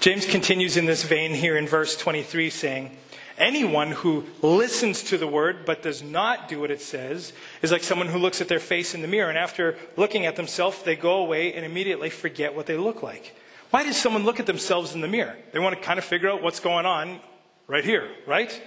James 0.01 0.27
continues 0.27 0.77
in 0.77 0.85
this 0.85 1.01
vein 1.01 1.33
here 1.33 1.57
in 1.57 1.67
verse 1.67 1.97
23, 1.97 2.51
saying, 2.51 2.95
Anyone 3.39 3.89
who 3.89 4.25
listens 4.43 5.01
to 5.05 5.17
the 5.17 5.25
word 5.25 5.65
but 5.65 5.81
does 5.81 6.03
not 6.03 6.47
do 6.47 6.59
what 6.59 6.69
it 6.69 6.79
says 6.79 7.33
is 7.63 7.71
like 7.71 7.81
someone 7.81 8.09
who 8.09 8.19
looks 8.19 8.39
at 8.39 8.47
their 8.47 8.59
face 8.59 8.93
in 8.93 9.01
the 9.01 9.07
mirror 9.07 9.29
and 9.29 9.37
after 9.37 9.75
looking 9.97 10.27
at 10.27 10.35
themselves, 10.35 10.83
they 10.83 10.95
go 10.95 11.15
away 11.15 11.55
and 11.55 11.65
immediately 11.65 12.11
forget 12.11 12.55
what 12.55 12.67
they 12.67 12.77
look 12.77 13.01
like. 13.01 13.35
Why 13.71 13.83
does 13.83 13.97
someone 13.97 14.25
look 14.25 14.39
at 14.39 14.45
themselves 14.45 14.93
in 14.93 15.01
the 15.01 15.07
mirror? 15.07 15.35
They 15.53 15.59
want 15.59 15.75
to 15.75 15.81
kind 15.81 15.97
of 15.97 16.05
figure 16.05 16.29
out 16.29 16.43
what's 16.43 16.59
going 16.59 16.85
on 16.85 17.19
right 17.65 17.83
here, 17.83 18.07
right? 18.27 18.61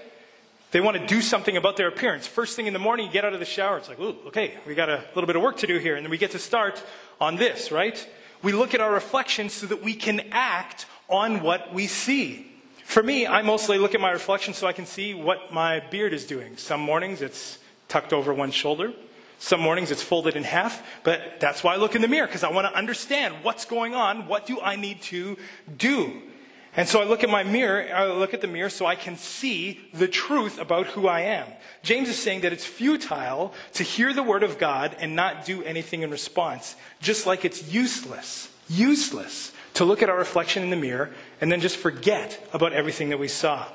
They 0.76 0.82
want 0.82 0.98
to 0.98 1.06
do 1.06 1.22
something 1.22 1.56
about 1.56 1.78
their 1.78 1.88
appearance. 1.88 2.26
First 2.26 2.54
thing 2.54 2.66
in 2.66 2.74
the 2.74 2.78
morning, 2.78 3.06
you 3.06 3.12
get 3.14 3.24
out 3.24 3.32
of 3.32 3.40
the 3.40 3.46
shower, 3.46 3.78
it's 3.78 3.88
like, 3.88 3.98
ooh, 3.98 4.14
okay, 4.26 4.58
we 4.66 4.74
got 4.74 4.90
a 4.90 5.02
little 5.14 5.26
bit 5.26 5.34
of 5.34 5.40
work 5.40 5.56
to 5.60 5.66
do 5.66 5.78
here, 5.78 5.96
and 5.96 6.04
then 6.04 6.10
we 6.10 6.18
get 6.18 6.32
to 6.32 6.38
start 6.38 6.84
on 7.18 7.36
this, 7.36 7.72
right? 7.72 8.06
We 8.42 8.52
look 8.52 8.74
at 8.74 8.82
our 8.82 8.92
reflection 8.92 9.48
so 9.48 9.66
that 9.68 9.82
we 9.82 9.94
can 9.94 10.20
act 10.32 10.84
on 11.08 11.40
what 11.40 11.72
we 11.72 11.86
see. 11.86 12.52
For 12.84 13.02
me, 13.02 13.26
I 13.26 13.40
mostly 13.40 13.78
look 13.78 13.94
at 13.94 14.02
my 14.02 14.10
reflection 14.10 14.52
so 14.52 14.66
I 14.66 14.74
can 14.74 14.84
see 14.84 15.14
what 15.14 15.50
my 15.50 15.80
beard 15.80 16.12
is 16.12 16.26
doing. 16.26 16.58
Some 16.58 16.82
mornings 16.82 17.22
it's 17.22 17.58
tucked 17.88 18.12
over 18.12 18.34
one 18.34 18.50
shoulder. 18.50 18.92
Some 19.38 19.60
mornings 19.60 19.90
it's 19.90 20.02
folded 20.02 20.36
in 20.36 20.42
half, 20.42 20.86
but 21.04 21.40
that's 21.40 21.64
why 21.64 21.72
I 21.72 21.76
look 21.76 21.94
in 21.94 22.02
the 22.02 22.08
mirror, 22.08 22.26
because 22.26 22.44
I 22.44 22.50
want 22.50 22.70
to 22.70 22.76
understand 22.76 23.36
what's 23.40 23.64
going 23.64 23.94
on. 23.94 24.28
What 24.28 24.44
do 24.44 24.60
I 24.60 24.76
need 24.76 25.00
to 25.04 25.38
do? 25.78 26.20
And 26.76 26.86
so 26.86 27.00
I 27.00 27.04
look 27.04 27.24
at 27.24 27.30
my 27.30 27.42
mirror, 27.42 27.88
I 27.92 28.04
look 28.12 28.34
at 28.34 28.42
the 28.42 28.46
mirror 28.46 28.68
so 28.68 28.84
I 28.84 28.96
can 28.96 29.16
see 29.16 29.80
the 29.94 30.06
truth 30.06 30.58
about 30.58 30.88
who 30.88 31.08
I 31.08 31.20
am. 31.20 31.48
James 31.82 32.10
is 32.10 32.18
saying 32.18 32.42
that 32.42 32.52
it's 32.52 32.66
futile 32.66 33.54
to 33.74 33.82
hear 33.82 34.12
the 34.12 34.22
word 34.22 34.42
of 34.42 34.58
God 34.58 34.94
and 35.00 35.16
not 35.16 35.46
do 35.46 35.62
anything 35.62 36.02
in 36.02 36.10
response, 36.10 36.76
just 37.00 37.26
like 37.26 37.46
it's 37.46 37.72
useless, 37.72 38.50
useless 38.68 39.52
to 39.74 39.86
look 39.86 40.02
at 40.02 40.10
our 40.10 40.18
reflection 40.18 40.62
in 40.62 40.68
the 40.70 40.76
mirror 40.76 41.12
and 41.40 41.50
then 41.50 41.60
just 41.60 41.78
forget 41.78 42.46
about 42.52 42.74
everything 42.74 43.08
that 43.08 43.18
we 43.18 43.28
saw. 43.28 43.66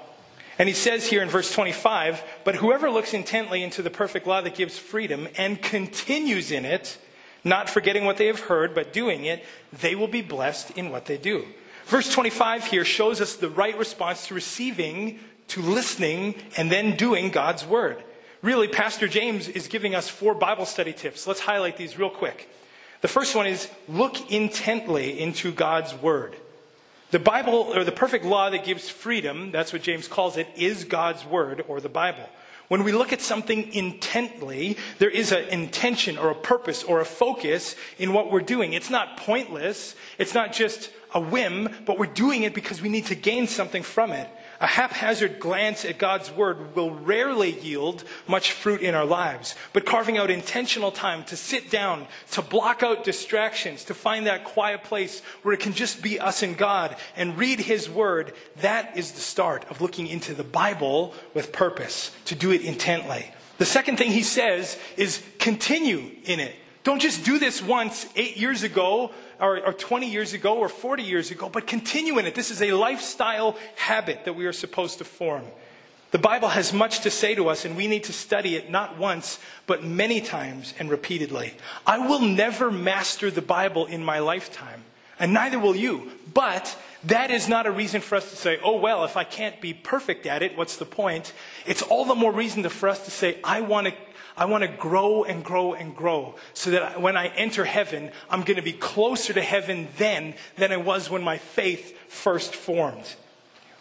And 0.59 0.69
he 0.69 0.75
says 0.75 1.07
here 1.07 1.23
in 1.23 1.29
verse 1.29 1.51
25, 1.51 2.23
but 2.43 2.55
whoever 2.55 2.91
looks 2.91 3.15
intently 3.15 3.63
into 3.63 3.81
the 3.81 3.89
perfect 3.89 4.27
law 4.27 4.41
that 4.41 4.53
gives 4.53 4.77
freedom 4.77 5.27
and 5.37 5.59
continues 5.59 6.51
in 6.51 6.65
it, 6.65 6.99
not 7.43 7.67
forgetting 7.67 8.05
what 8.05 8.17
they 8.17 8.27
have 8.27 8.41
heard, 8.41 8.75
but 8.75 8.93
doing 8.93 9.25
it, 9.25 9.43
they 9.73 9.95
will 9.95 10.07
be 10.07 10.21
blessed 10.21 10.69
in 10.77 10.91
what 10.91 11.05
they 11.05 11.17
do. 11.17 11.47
Verse 11.85 12.11
25 12.11 12.65
here 12.65 12.85
shows 12.85 13.21
us 13.21 13.35
the 13.35 13.49
right 13.49 13.77
response 13.77 14.27
to 14.27 14.33
receiving, 14.33 15.19
to 15.49 15.61
listening, 15.61 16.35
and 16.57 16.71
then 16.71 16.95
doing 16.95 17.29
God's 17.29 17.65
word. 17.65 18.03
Really, 18.41 18.67
Pastor 18.67 19.07
James 19.07 19.47
is 19.47 19.67
giving 19.67 19.93
us 19.93 20.09
four 20.09 20.33
Bible 20.33 20.65
study 20.65 20.93
tips. 20.93 21.27
Let's 21.27 21.41
highlight 21.41 21.77
these 21.77 21.97
real 21.99 22.09
quick. 22.09 22.49
The 23.01 23.07
first 23.07 23.35
one 23.35 23.47
is 23.47 23.69
look 23.87 24.31
intently 24.31 25.19
into 25.19 25.51
God's 25.51 25.93
word. 25.93 26.35
The 27.11 27.19
Bible, 27.19 27.73
or 27.75 27.83
the 27.83 27.91
perfect 27.91 28.23
law 28.23 28.49
that 28.49 28.63
gives 28.63 28.89
freedom, 28.89 29.51
that's 29.51 29.73
what 29.73 29.81
James 29.81 30.07
calls 30.07 30.37
it, 30.37 30.47
is 30.55 30.85
God's 30.85 31.25
word 31.25 31.63
or 31.67 31.81
the 31.81 31.89
Bible. 31.89 32.27
When 32.69 32.85
we 32.85 32.93
look 32.93 33.11
at 33.11 33.19
something 33.19 33.73
intently, 33.73 34.77
there 34.97 35.09
is 35.09 35.33
an 35.33 35.43
intention 35.49 36.17
or 36.17 36.29
a 36.29 36.35
purpose 36.35 36.85
or 36.85 37.01
a 37.01 37.05
focus 37.05 37.75
in 37.99 38.13
what 38.13 38.31
we're 38.31 38.39
doing. 38.39 38.71
It's 38.71 38.89
not 38.89 39.17
pointless. 39.17 39.93
It's 40.17 40.33
not 40.33 40.53
just 40.53 40.89
a 41.13 41.19
whim, 41.19 41.69
but 41.85 41.97
we're 41.97 42.05
doing 42.05 42.43
it 42.43 42.53
because 42.53 42.81
we 42.81 42.89
need 42.89 43.05
to 43.07 43.15
gain 43.15 43.47
something 43.47 43.83
from 43.83 44.11
it. 44.11 44.29
A 44.59 44.67
haphazard 44.67 45.39
glance 45.39 45.85
at 45.85 45.97
God's 45.97 46.31
Word 46.31 46.75
will 46.75 46.91
rarely 46.91 47.59
yield 47.59 48.03
much 48.27 48.51
fruit 48.51 48.81
in 48.81 48.93
our 48.93 49.05
lives, 49.05 49.55
but 49.73 49.87
carving 49.87 50.19
out 50.19 50.29
intentional 50.29 50.91
time 50.91 51.23
to 51.25 51.35
sit 51.35 51.71
down, 51.71 52.05
to 52.31 52.43
block 52.43 52.83
out 52.83 53.03
distractions, 53.03 53.83
to 53.85 53.95
find 53.95 54.27
that 54.27 54.43
quiet 54.43 54.83
place 54.83 55.21
where 55.41 55.55
it 55.55 55.61
can 55.61 55.73
just 55.73 56.03
be 56.03 56.19
us 56.19 56.43
and 56.43 56.57
God 56.57 56.95
and 57.15 57.39
read 57.39 57.59
His 57.59 57.89
Word, 57.89 58.33
that 58.57 58.95
is 58.95 59.13
the 59.13 59.21
start 59.21 59.65
of 59.71 59.81
looking 59.81 60.05
into 60.05 60.35
the 60.35 60.43
Bible 60.43 61.15
with 61.33 61.51
purpose, 61.51 62.11
to 62.25 62.35
do 62.35 62.51
it 62.51 62.61
intently. 62.61 63.31
The 63.57 63.65
second 63.65 63.97
thing 63.97 64.11
he 64.11 64.23
says 64.23 64.77
is 64.97 65.23
continue 65.39 66.11
in 66.23 66.39
it. 66.39 66.55
Don't 66.83 67.01
just 67.01 67.23
do 67.23 67.37
this 67.37 67.61
once 67.61 68.07
eight 68.15 68.37
years 68.37 68.63
ago 68.63 69.11
or, 69.39 69.59
or 69.65 69.73
20 69.73 70.09
years 70.09 70.33
ago 70.33 70.57
or 70.57 70.67
40 70.67 71.03
years 71.03 71.29
ago, 71.29 71.47
but 71.49 71.67
continue 71.67 72.17
in 72.17 72.25
it. 72.25 72.33
This 72.33 72.49
is 72.49 72.61
a 72.61 72.71
lifestyle 72.71 73.55
habit 73.75 74.25
that 74.25 74.33
we 74.33 74.45
are 74.45 74.53
supposed 74.53 74.97
to 74.97 75.03
form. 75.03 75.43
The 76.11 76.17
Bible 76.17 76.49
has 76.49 76.73
much 76.73 77.01
to 77.01 77.09
say 77.09 77.35
to 77.35 77.47
us, 77.47 77.63
and 77.63 77.77
we 77.77 77.87
need 77.87 78.03
to 78.05 78.13
study 78.13 78.55
it 78.57 78.69
not 78.69 78.97
once, 78.97 79.39
but 79.65 79.83
many 79.83 80.19
times 80.19 80.73
and 80.77 80.89
repeatedly. 80.89 81.53
I 81.87 81.99
will 81.99 82.19
never 82.19 82.69
master 82.69 83.31
the 83.31 83.41
Bible 83.41 83.85
in 83.85 84.03
my 84.03 84.19
lifetime, 84.19 84.83
and 85.19 85.33
neither 85.33 85.57
will 85.57 85.75
you. 85.75 86.11
But 86.33 86.77
that 87.05 87.31
is 87.31 87.47
not 87.47 87.65
a 87.65 87.71
reason 87.71 88.01
for 88.01 88.15
us 88.15 88.29
to 88.29 88.35
say, 88.35 88.59
oh, 88.61 88.77
well, 88.77 89.05
if 89.05 89.15
I 89.15 89.23
can't 89.23 89.61
be 89.61 89.73
perfect 89.73 90.25
at 90.25 90.43
it, 90.43 90.57
what's 90.57 90.75
the 90.75 90.85
point? 90.85 91.31
It's 91.65 91.81
all 91.81 92.03
the 92.03 92.15
more 92.15 92.33
reason 92.33 92.67
for 92.67 92.89
us 92.89 93.05
to 93.05 93.11
say, 93.11 93.39
I 93.41 93.61
want 93.61 93.87
to 93.87 93.93
I 94.37 94.45
want 94.45 94.63
to 94.63 94.67
grow 94.67 95.23
and 95.23 95.43
grow 95.43 95.73
and 95.73 95.95
grow 95.95 96.35
so 96.53 96.71
that 96.71 97.01
when 97.01 97.17
I 97.17 97.27
enter 97.27 97.65
heaven, 97.65 98.11
I'm 98.29 98.43
going 98.43 98.57
to 98.57 98.61
be 98.61 98.73
closer 98.73 99.33
to 99.33 99.41
heaven 99.41 99.87
then 99.97 100.35
than 100.57 100.71
I 100.71 100.77
was 100.77 101.09
when 101.09 101.23
my 101.23 101.37
faith 101.37 101.97
first 102.07 102.55
formed. 102.55 103.15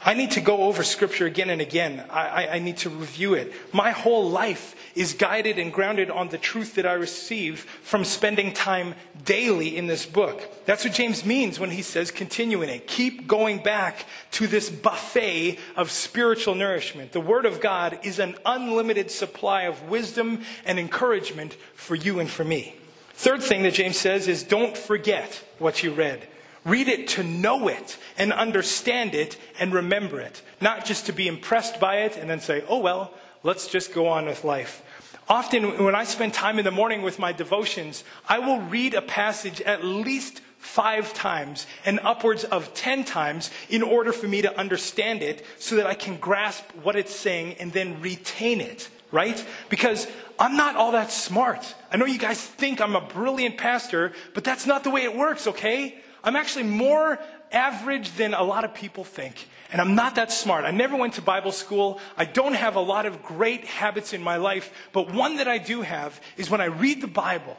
I 0.02 0.14
need 0.14 0.30
to 0.32 0.40
go 0.40 0.62
over 0.62 0.82
scripture 0.82 1.26
again 1.26 1.50
and 1.50 1.60
again. 1.60 2.04
I, 2.08 2.28
I, 2.28 2.54
I, 2.54 2.58
need 2.58 2.78
to 2.78 2.90
review 2.90 3.34
it. 3.34 3.52
My 3.70 3.90
whole 3.90 4.30
life 4.30 4.74
is 4.94 5.12
guided 5.12 5.58
and 5.58 5.70
grounded 5.70 6.10
on 6.10 6.30
the 6.30 6.38
truth 6.38 6.76
that 6.76 6.86
I 6.86 6.94
receive 6.94 7.60
from 7.82 8.04
spending 8.04 8.54
time 8.54 8.94
daily 9.26 9.76
in 9.76 9.88
this 9.88 10.06
book. 10.06 10.42
That's 10.64 10.84
what 10.84 10.94
James 10.94 11.26
means 11.26 11.60
when 11.60 11.70
he 11.70 11.82
says 11.82 12.10
continue 12.10 12.62
in 12.62 12.70
it. 12.70 12.86
Keep 12.86 13.28
going 13.28 13.62
back 13.62 14.06
to 14.32 14.46
this 14.46 14.70
buffet 14.70 15.58
of 15.76 15.90
spiritual 15.90 16.54
nourishment. 16.54 17.12
The 17.12 17.20
Word 17.20 17.44
of 17.44 17.60
God 17.60 17.98
is 18.02 18.18
an 18.18 18.36
unlimited 18.46 19.10
supply 19.10 19.62
of 19.64 19.90
wisdom 19.90 20.40
and 20.64 20.78
encouragement 20.78 21.58
for 21.74 21.94
you 21.94 22.20
and 22.20 22.30
for 22.30 22.44
me. 22.44 22.74
Third 23.12 23.42
thing 23.42 23.64
that 23.64 23.74
James 23.74 23.98
says 23.98 24.28
is 24.28 24.44
don't 24.44 24.78
forget 24.78 25.44
what 25.58 25.82
you 25.82 25.92
read. 25.92 26.26
Read 26.64 26.88
it 26.88 27.08
to 27.08 27.22
know 27.22 27.68
it 27.68 27.96
and 28.18 28.32
understand 28.32 29.14
it 29.14 29.38
and 29.58 29.72
remember 29.72 30.20
it, 30.20 30.42
not 30.60 30.84
just 30.84 31.06
to 31.06 31.12
be 31.12 31.26
impressed 31.26 31.80
by 31.80 31.98
it 32.02 32.16
and 32.16 32.28
then 32.28 32.40
say, 32.40 32.62
oh, 32.68 32.78
well, 32.78 33.14
let's 33.42 33.66
just 33.66 33.94
go 33.94 34.08
on 34.08 34.26
with 34.26 34.44
life. 34.44 34.82
Often, 35.28 35.84
when 35.84 35.94
I 35.94 36.04
spend 36.04 36.34
time 36.34 36.58
in 36.58 36.64
the 36.64 36.70
morning 36.70 37.02
with 37.02 37.18
my 37.18 37.32
devotions, 37.32 38.04
I 38.28 38.40
will 38.40 38.60
read 38.60 38.94
a 38.94 39.02
passage 39.02 39.60
at 39.60 39.84
least 39.84 40.40
five 40.58 41.14
times 41.14 41.66
and 41.84 42.00
upwards 42.00 42.44
of 42.44 42.74
ten 42.74 43.04
times 43.04 43.50
in 43.70 43.82
order 43.82 44.12
for 44.12 44.28
me 44.28 44.42
to 44.42 44.58
understand 44.58 45.22
it 45.22 45.44
so 45.58 45.76
that 45.76 45.86
I 45.86 45.94
can 45.94 46.16
grasp 46.16 46.64
what 46.82 46.96
it's 46.96 47.14
saying 47.14 47.54
and 47.60 47.72
then 47.72 48.00
retain 48.02 48.60
it, 48.60 48.90
right? 49.12 49.42
Because 49.70 50.06
I'm 50.38 50.56
not 50.56 50.76
all 50.76 50.92
that 50.92 51.10
smart. 51.10 51.74
I 51.90 51.96
know 51.96 52.06
you 52.06 52.18
guys 52.18 52.44
think 52.44 52.80
I'm 52.80 52.96
a 52.96 53.00
brilliant 53.00 53.56
pastor, 53.56 54.12
but 54.34 54.44
that's 54.44 54.66
not 54.66 54.84
the 54.84 54.90
way 54.90 55.04
it 55.04 55.16
works, 55.16 55.46
okay? 55.46 56.02
I'm 56.22 56.36
actually 56.36 56.64
more 56.64 57.18
average 57.52 58.12
than 58.12 58.34
a 58.34 58.42
lot 58.42 58.64
of 58.64 58.74
people 58.74 59.04
think. 59.04 59.48
And 59.72 59.80
I'm 59.80 59.94
not 59.94 60.16
that 60.16 60.32
smart. 60.32 60.64
I 60.64 60.70
never 60.70 60.96
went 60.96 61.14
to 61.14 61.22
Bible 61.22 61.52
school. 61.52 62.00
I 62.16 62.24
don't 62.24 62.54
have 62.54 62.76
a 62.76 62.80
lot 62.80 63.06
of 63.06 63.22
great 63.22 63.64
habits 63.64 64.12
in 64.12 64.22
my 64.22 64.36
life. 64.36 64.72
But 64.92 65.12
one 65.12 65.36
that 65.36 65.48
I 65.48 65.58
do 65.58 65.82
have 65.82 66.20
is 66.36 66.50
when 66.50 66.60
I 66.60 66.66
read 66.66 67.00
the 67.00 67.06
Bible 67.06 67.56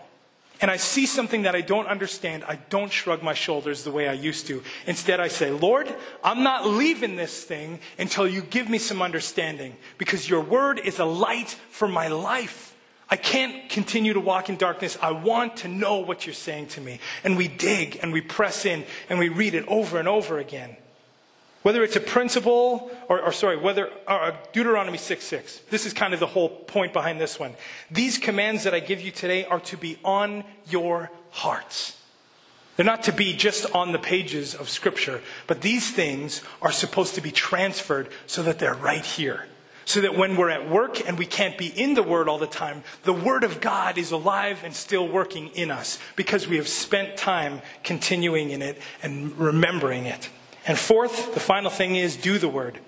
and 0.61 0.69
I 0.69 0.77
see 0.77 1.07
something 1.07 1.41
that 1.43 1.55
I 1.55 1.61
don't 1.61 1.87
understand, 1.87 2.43
I 2.43 2.55
don't 2.69 2.91
shrug 2.91 3.23
my 3.23 3.33
shoulders 3.33 3.83
the 3.83 3.91
way 3.91 4.07
I 4.07 4.13
used 4.13 4.45
to. 4.47 4.61
Instead, 4.85 5.19
I 5.19 5.27
say, 5.27 5.49
Lord, 5.49 5.93
I'm 6.23 6.43
not 6.43 6.67
leaving 6.67 7.15
this 7.15 7.43
thing 7.43 7.79
until 7.97 8.27
you 8.27 8.41
give 8.41 8.69
me 8.69 8.77
some 8.77 9.01
understanding 9.01 9.75
because 9.97 10.29
your 10.29 10.41
word 10.41 10.79
is 10.79 10.99
a 10.99 11.05
light 11.05 11.49
for 11.71 11.87
my 11.87 12.09
life. 12.09 12.70
I 13.11 13.17
can't 13.17 13.67
continue 13.67 14.13
to 14.13 14.21
walk 14.21 14.47
in 14.47 14.55
darkness. 14.55 14.97
I 15.01 15.11
want 15.11 15.57
to 15.57 15.67
know 15.67 15.97
what 15.97 16.25
you're 16.25 16.33
saying 16.33 16.67
to 16.67 16.81
me. 16.81 17.01
And 17.25 17.35
we 17.35 17.49
dig 17.49 17.99
and 18.01 18.13
we 18.13 18.21
press 18.21 18.65
in 18.65 18.85
and 19.09 19.19
we 19.19 19.27
read 19.27 19.53
it 19.53 19.67
over 19.67 19.99
and 19.99 20.07
over 20.07 20.39
again. 20.39 20.77
Whether 21.61 21.83
it's 21.83 21.97
a 21.97 22.01
principle, 22.01 22.89
or, 23.09 23.21
or 23.21 23.31
sorry, 23.33 23.57
whether 23.57 23.91
uh, 24.07 24.31
Deuteronomy 24.53 24.97
6 24.97 25.23
6. 25.23 25.59
This 25.69 25.85
is 25.85 25.93
kind 25.93 26.13
of 26.13 26.21
the 26.21 26.25
whole 26.25 26.49
point 26.49 26.93
behind 26.93 27.19
this 27.19 27.37
one. 27.37 27.53
These 27.91 28.17
commands 28.17 28.63
that 28.63 28.73
I 28.73 28.79
give 28.79 29.01
you 29.01 29.11
today 29.11 29.45
are 29.45 29.59
to 29.59 29.77
be 29.77 29.99
on 30.03 30.43
your 30.69 31.11
hearts. 31.31 31.97
They're 32.77 32.85
not 32.85 33.03
to 33.03 33.11
be 33.11 33.33
just 33.33 33.69
on 33.75 33.91
the 33.91 33.99
pages 33.99 34.55
of 34.55 34.69
Scripture, 34.69 35.21
but 35.45 35.61
these 35.61 35.91
things 35.91 36.41
are 36.61 36.71
supposed 36.71 37.15
to 37.15 37.21
be 37.21 37.31
transferred 37.31 38.09
so 38.25 38.41
that 38.41 38.57
they're 38.57 38.73
right 38.73 39.05
here. 39.05 39.45
So 39.91 39.99
that 39.99 40.15
when 40.15 40.37
we're 40.37 40.49
at 40.49 40.69
work 40.69 41.05
and 41.05 41.19
we 41.19 41.25
can't 41.25 41.57
be 41.57 41.67
in 41.67 41.95
the 41.95 42.01
Word 42.01 42.29
all 42.29 42.37
the 42.37 42.47
time, 42.47 42.85
the 43.03 43.11
Word 43.11 43.43
of 43.43 43.59
God 43.59 43.97
is 43.97 44.11
alive 44.11 44.61
and 44.63 44.73
still 44.73 45.05
working 45.05 45.49
in 45.49 45.69
us 45.69 45.99
because 46.15 46.47
we 46.47 46.55
have 46.55 46.69
spent 46.69 47.17
time 47.17 47.61
continuing 47.83 48.51
in 48.51 48.61
it 48.61 48.81
and 49.03 49.37
remembering 49.37 50.05
it. 50.05 50.29
And 50.65 50.77
fourth, 50.77 51.33
the 51.33 51.41
final 51.41 51.69
thing 51.69 51.97
is 51.97 52.15
do 52.15 52.37
the 52.37 52.47
Word. 52.47 52.79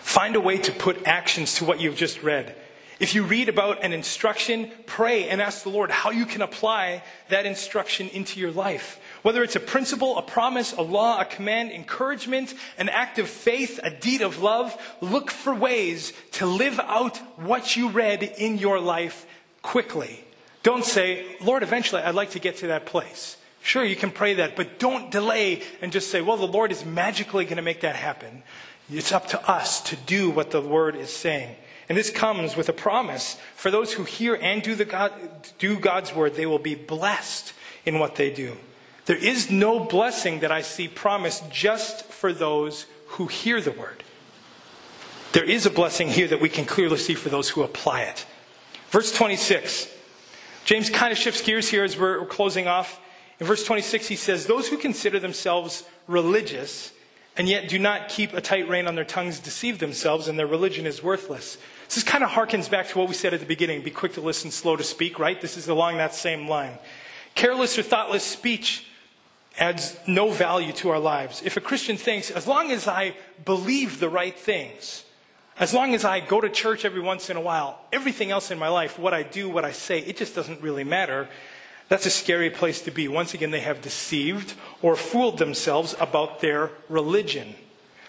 Find 0.00 0.34
a 0.34 0.40
way 0.40 0.56
to 0.56 0.72
put 0.72 1.06
actions 1.06 1.56
to 1.56 1.66
what 1.66 1.78
you've 1.78 1.96
just 1.96 2.22
read. 2.22 2.56
If 3.00 3.14
you 3.14 3.24
read 3.24 3.48
about 3.48 3.82
an 3.82 3.92
instruction, 3.92 4.70
pray 4.86 5.28
and 5.28 5.42
ask 5.42 5.62
the 5.62 5.70
Lord 5.70 5.90
how 5.90 6.10
you 6.10 6.26
can 6.26 6.42
apply 6.42 7.02
that 7.28 7.46
instruction 7.46 8.08
into 8.10 8.38
your 8.38 8.52
life. 8.52 9.00
Whether 9.22 9.42
it's 9.42 9.56
a 9.56 9.60
principle, 9.60 10.18
a 10.18 10.22
promise, 10.22 10.72
a 10.72 10.82
law, 10.82 11.20
a 11.20 11.24
command, 11.24 11.72
encouragement, 11.72 12.54
an 12.78 12.88
act 12.88 13.18
of 13.18 13.28
faith, 13.28 13.80
a 13.82 13.90
deed 13.90 14.22
of 14.22 14.42
love, 14.42 14.76
look 15.00 15.30
for 15.30 15.54
ways 15.54 16.12
to 16.32 16.46
live 16.46 16.78
out 16.80 17.16
what 17.38 17.76
you 17.76 17.88
read 17.88 18.22
in 18.22 18.58
your 18.58 18.78
life 18.78 19.26
quickly. 19.62 20.24
Don't 20.62 20.84
say, 20.84 21.36
Lord, 21.40 21.62
eventually 21.62 22.02
I'd 22.02 22.14
like 22.14 22.30
to 22.30 22.38
get 22.38 22.58
to 22.58 22.68
that 22.68 22.86
place. 22.86 23.36
Sure, 23.62 23.84
you 23.84 23.96
can 23.96 24.10
pray 24.10 24.34
that, 24.34 24.56
but 24.56 24.78
don't 24.78 25.10
delay 25.10 25.62
and 25.80 25.92
just 25.92 26.10
say, 26.10 26.20
well, 26.20 26.36
the 26.36 26.46
Lord 26.46 26.72
is 26.72 26.84
magically 26.84 27.44
going 27.44 27.56
to 27.56 27.62
make 27.62 27.82
that 27.82 27.96
happen. 27.96 28.42
It's 28.90 29.12
up 29.12 29.28
to 29.28 29.50
us 29.50 29.80
to 29.82 29.96
do 29.96 30.30
what 30.30 30.50
the 30.50 30.60
Word 30.60 30.96
is 30.96 31.10
saying. 31.10 31.54
And 31.88 31.98
this 31.98 32.10
comes 32.10 32.56
with 32.56 32.68
a 32.68 32.72
promise 32.72 33.36
for 33.54 33.70
those 33.70 33.92
who 33.94 34.04
hear 34.04 34.34
and 34.34 34.62
do, 34.62 34.74
the 34.74 34.84
God, 34.84 35.12
do 35.58 35.78
God's 35.78 36.14
Word, 36.14 36.34
they 36.34 36.46
will 36.46 36.58
be 36.58 36.74
blessed 36.74 37.52
in 37.84 37.98
what 37.98 38.16
they 38.16 38.30
do. 38.30 38.56
There 39.06 39.16
is 39.16 39.50
no 39.50 39.80
blessing 39.80 40.40
that 40.40 40.52
I 40.52 40.62
see 40.62 40.86
promised 40.86 41.50
just 41.50 42.04
for 42.06 42.32
those 42.32 42.86
who 43.06 43.26
hear 43.26 43.60
the 43.60 43.72
word. 43.72 44.04
There 45.32 45.44
is 45.44 45.66
a 45.66 45.70
blessing 45.70 46.08
here 46.08 46.28
that 46.28 46.40
we 46.40 46.48
can 46.48 46.64
clearly 46.64 46.98
see 46.98 47.14
for 47.14 47.28
those 47.28 47.48
who 47.48 47.62
apply 47.62 48.02
it. 48.02 48.26
Verse 48.90 49.12
26. 49.12 49.88
James 50.64 50.90
kind 50.90 51.10
of 51.10 51.18
shifts 51.18 51.42
gears 51.42 51.68
here 51.68 51.82
as 51.82 51.98
we're 51.98 52.24
closing 52.26 52.68
off. 52.68 53.00
In 53.40 53.46
verse 53.46 53.64
26, 53.64 54.06
he 54.06 54.16
says, 54.16 54.46
Those 54.46 54.68
who 54.68 54.76
consider 54.76 55.18
themselves 55.18 55.84
religious 56.06 56.92
and 57.36 57.48
yet 57.48 57.68
do 57.68 57.78
not 57.78 58.08
keep 58.08 58.32
a 58.34 58.40
tight 58.40 58.68
rein 58.68 58.86
on 58.86 58.94
their 58.94 59.04
tongues 59.04 59.40
deceive 59.40 59.78
themselves, 59.78 60.28
and 60.28 60.38
their 60.38 60.46
religion 60.46 60.86
is 60.86 61.02
worthless. 61.02 61.58
This 61.88 62.02
kind 62.04 62.24
of 62.24 62.30
harkens 62.30 62.70
back 62.70 62.88
to 62.88 62.98
what 62.98 63.08
we 63.08 63.14
said 63.14 63.34
at 63.34 63.40
the 63.40 63.46
beginning 63.46 63.82
be 63.82 63.90
quick 63.90 64.14
to 64.14 64.20
listen, 64.20 64.50
slow 64.50 64.76
to 64.76 64.84
speak, 64.84 65.18
right? 65.18 65.40
This 65.40 65.56
is 65.56 65.68
along 65.68 65.98
that 65.98 66.14
same 66.14 66.48
line. 66.48 66.78
Careless 67.34 67.78
or 67.78 67.82
thoughtless 67.82 68.24
speech 68.24 68.86
adds 69.58 69.98
no 70.06 70.30
value 70.30 70.72
to 70.72 70.90
our 70.90 70.98
lives. 70.98 71.42
If 71.44 71.56
a 71.56 71.60
Christian 71.60 71.96
thinks, 71.96 72.30
as 72.30 72.46
long 72.46 72.70
as 72.70 72.88
I 72.88 73.14
believe 73.44 74.00
the 74.00 74.08
right 74.08 74.38
things, 74.38 75.04
as 75.58 75.74
long 75.74 75.94
as 75.94 76.04
I 76.04 76.20
go 76.20 76.40
to 76.40 76.48
church 76.48 76.84
every 76.84 77.00
once 77.00 77.28
in 77.28 77.36
a 77.36 77.40
while, 77.40 77.78
everything 77.92 78.30
else 78.30 78.50
in 78.50 78.58
my 78.58 78.68
life, 78.68 78.98
what 78.98 79.12
I 79.12 79.22
do, 79.22 79.50
what 79.50 79.64
I 79.64 79.72
say, 79.72 79.98
it 80.00 80.16
just 80.16 80.34
doesn't 80.34 80.62
really 80.62 80.84
matter. 80.84 81.28
That's 81.92 82.06
a 82.06 82.10
scary 82.10 82.48
place 82.48 82.80
to 82.84 82.90
be. 82.90 83.06
Once 83.06 83.34
again, 83.34 83.50
they 83.50 83.60
have 83.60 83.82
deceived 83.82 84.54
or 84.80 84.96
fooled 84.96 85.36
themselves 85.36 85.94
about 86.00 86.40
their 86.40 86.70
religion. 86.88 87.54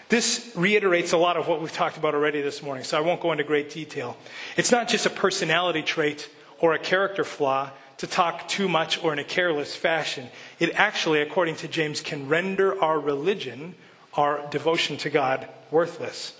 This 0.08 0.50
reiterates 0.56 1.12
a 1.12 1.18
lot 1.18 1.36
of 1.36 1.48
what 1.48 1.60
we've 1.60 1.70
talked 1.70 1.98
about 1.98 2.14
already 2.14 2.40
this 2.40 2.62
morning, 2.62 2.82
so 2.82 2.96
I 2.96 3.02
won't 3.02 3.20
go 3.20 3.30
into 3.30 3.44
great 3.44 3.68
detail. 3.68 4.16
It's 4.56 4.72
not 4.72 4.88
just 4.88 5.04
a 5.04 5.10
personality 5.10 5.82
trait 5.82 6.30
or 6.60 6.72
a 6.72 6.78
character 6.78 7.24
flaw 7.24 7.72
to 7.98 8.06
talk 8.06 8.48
too 8.48 8.70
much 8.70 9.04
or 9.04 9.12
in 9.12 9.18
a 9.18 9.22
careless 9.22 9.76
fashion. 9.76 10.30
It 10.58 10.70
actually, 10.76 11.20
according 11.20 11.56
to 11.56 11.68
James, 11.68 12.00
can 12.00 12.26
render 12.26 12.82
our 12.82 12.98
religion, 12.98 13.74
our 14.14 14.48
devotion 14.50 14.96
to 14.96 15.10
God, 15.10 15.46
worthless. 15.70 16.32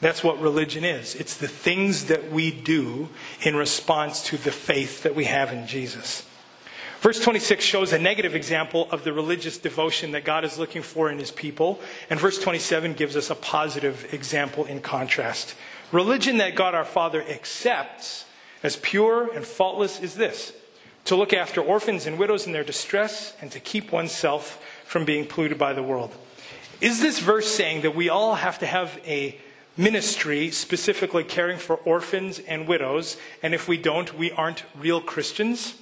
That's 0.00 0.24
what 0.24 0.40
religion 0.40 0.82
is. 0.82 1.14
It's 1.14 1.36
the 1.36 1.46
things 1.46 2.06
that 2.06 2.32
we 2.32 2.50
do 2.50 3.10
in 3.42 3.54
response 3.54 4.22
to 4.28 4.38
the 4.38 4.50
faith 4.50 5.02
that 5.02 5.14
we 5.14 5.24
have 5.24 5.52
in 5.52 5.66
Jesus. 5.66 6.24
Verse 7.00 7.20
26 7.20 7.64
shows 7.64 7.92
a 7.92 7.98
negative 7.98 8.34
example 8.34 8.88
of 8.90 9.04
the 9.04 9.12
religious 9.12 9.58
devotion 9.58 10.12
that 10.12 10.24
God 10.24 10.44
is 10.44 10.58
looking 10.58 10.82
for 10.82 11.10
in 11.10 11.18
his 11.18 11.30
people, 11.30 11.78
and 12.10 12.18
verse 12.18 12.38
27 12.38 12.94
gives 12.94 13.16
us 13.16 13.30
a 13.30 13.34
positive 13.34 14.12
example 14.12 14.64
in 14.64 14.80
contrast. 14.80 15.54
Religion 15.92 16.38
that 16.38 16.54
God 16.54 16.74
our 16.74 16.84
Father 16.84 17.22
accepts 17.22 18.24
as 18.62 18.76
pure 18.76 19.32
and 19.32 19.44
faultless 19.44 20.00
is 20.00 20.14
this 20.14 20.52
to 21.04 21.14
look 21.14 21.32
after 21.32 21.60
orphans 21.60 22.06
and 22.06 22.18
widows 22.18 22.46
in 22.46 22.52
their 22.52 22.64
distress 22.64 23.36
and 23.40 23.52
to 23.52 23.60
keep 23.60 23.92
oneself 23.92 24.60
from 24.84 25.04
being 25.04 25.24
polluted 25.24 25.58
by 25.58 25.72
the 25.72 25.82
world. 25.82 26.12
Is 26.80 27.00
this 27.00 27.20
verse 27.20 27.46
saying 27.46 27.82
that 27.82 27.94
we 27.94 28.08
all 28.08 28.34
have 28.34 28.58
to 28.58 28.66
have 28.66 29.00
a 29.06 29.38
ministry 29.76 30.50
specifically 30.50 31.22
caring 31.22 31.58
for 31.58 31.76
orphans 31.76 32.40
and 32.40 32.66
widows, 32.66 33.16
and 33.42 33.54
if 33.54 33.68
we 33.68 33.76
don't, 33.76 34.18
we 34.18 34.32
aren't 34.32 34.64
real 34.74 35.00
Christians? 35.00 35.74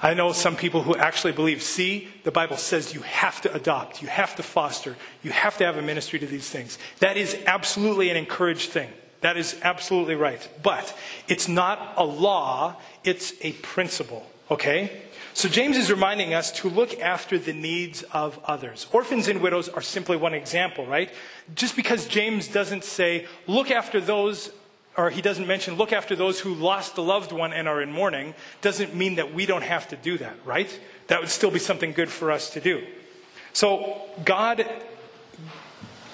I 0.00 0.14
know 0.14 0.32
some 0.32 0.54
people 0.54 0.82
who 0.82 0.94
actually 0.96 1.32
believe, 1.32 1.62
see, 1.62 2.08
the 2.22 2.30
Bible 2.30 2.56
says 2.56 2.94
you 2.94 3.00
have 3.00 3.40
to 3.40 3.52
adopt, 3.52 4.00
you 4.00 4.08
have 4.08 4.36
to 4.36 4.42
foster, 4.42 4.96
you 5.22 5.32
have 5.32 5.56
to 5.58 5.64
have 5.64 5.76
a 5.76 5.82
ministry 5.82 6.18
to 6.20 6.26
these 6.26 6.48
things. 6.48 6.78
That 7.00 7.16
is 7.16 7.36
absolutely 7.46 8.08
an 8.10 8.16
encouraged 8.16 8.70
thing. 8.70 8.90
That 9.22 9.36
is 9.36 9.58
absolutely 9.62 10.14
right. 10.14 10.48
But 10.62 10.96
it's 11.26 11.48
not 11.48 11.94
a 11.96 12.04
law, 12.04 12.76
it's 13.02 13.32
a 13.40 13.52
principle, 13.54 14.24
okay? 14.50 15.02
So 15.34 15.48
James 15.48 15.76
is 15.76 15.90
reminding 15.90 16.34
us 16.34 16.52
to 16.52 16.68
look 16.68 16.98
after 17.00 17.38
the 17.38 17.52
needs 17.52 18.02
of 18.04 18.38
others. 18.44 18.86
Orphans 18.92 19.28
and 19.28 19.40
widows 19.40 19.68
are 19.68 19.82
simply 19.82 20.16
one 20.16 20.34
example, 20.34 20.86
right? 20.86 21.12
Just 21.54 21.76
because 21.76 22.06
James 22.06 22.48
doesn't 22.48 22.84
say, 22.84 23.26
look 23.46 23.70
after 23.70 24.00
those 24.00 24.50
or 24.98 25.10
he 25.10 25.22
doesn't 25.22 25.46
mention 25.46 25.76
look 25.76 25.92
after 25.92 26.16
those 26.16 26.40
who 26.40 26.52
lost 26.52 26.98
a 26.98 27.00
loved 27.00 27.30
one 27.30 27.52
and 27.52 27.68
are 27.68 27.80
in 27.80 27.92
mourning, 27.92 28.34
doesn't 28.60 28.96
mean 28.96 29.14
that 29.14 29.32
we 29.32 29.46
don't 29.46 29.62
have 29.62 29.86
to 29.88 29.96
do 29.96 30.18
that, 30.18 30.34
right? 30.44 30.68
That 31.06 31.20
would 31.20 31.30
still 31.30 31.52
be 31.52 31.60
something 31.60 31.92
good 31.92 32.10
for 32.10 32.32
us 32.32 32.50
to 32.50 32.60
do. 32.60 32.84
So, 33.52 34.02
God, 34.24 34.66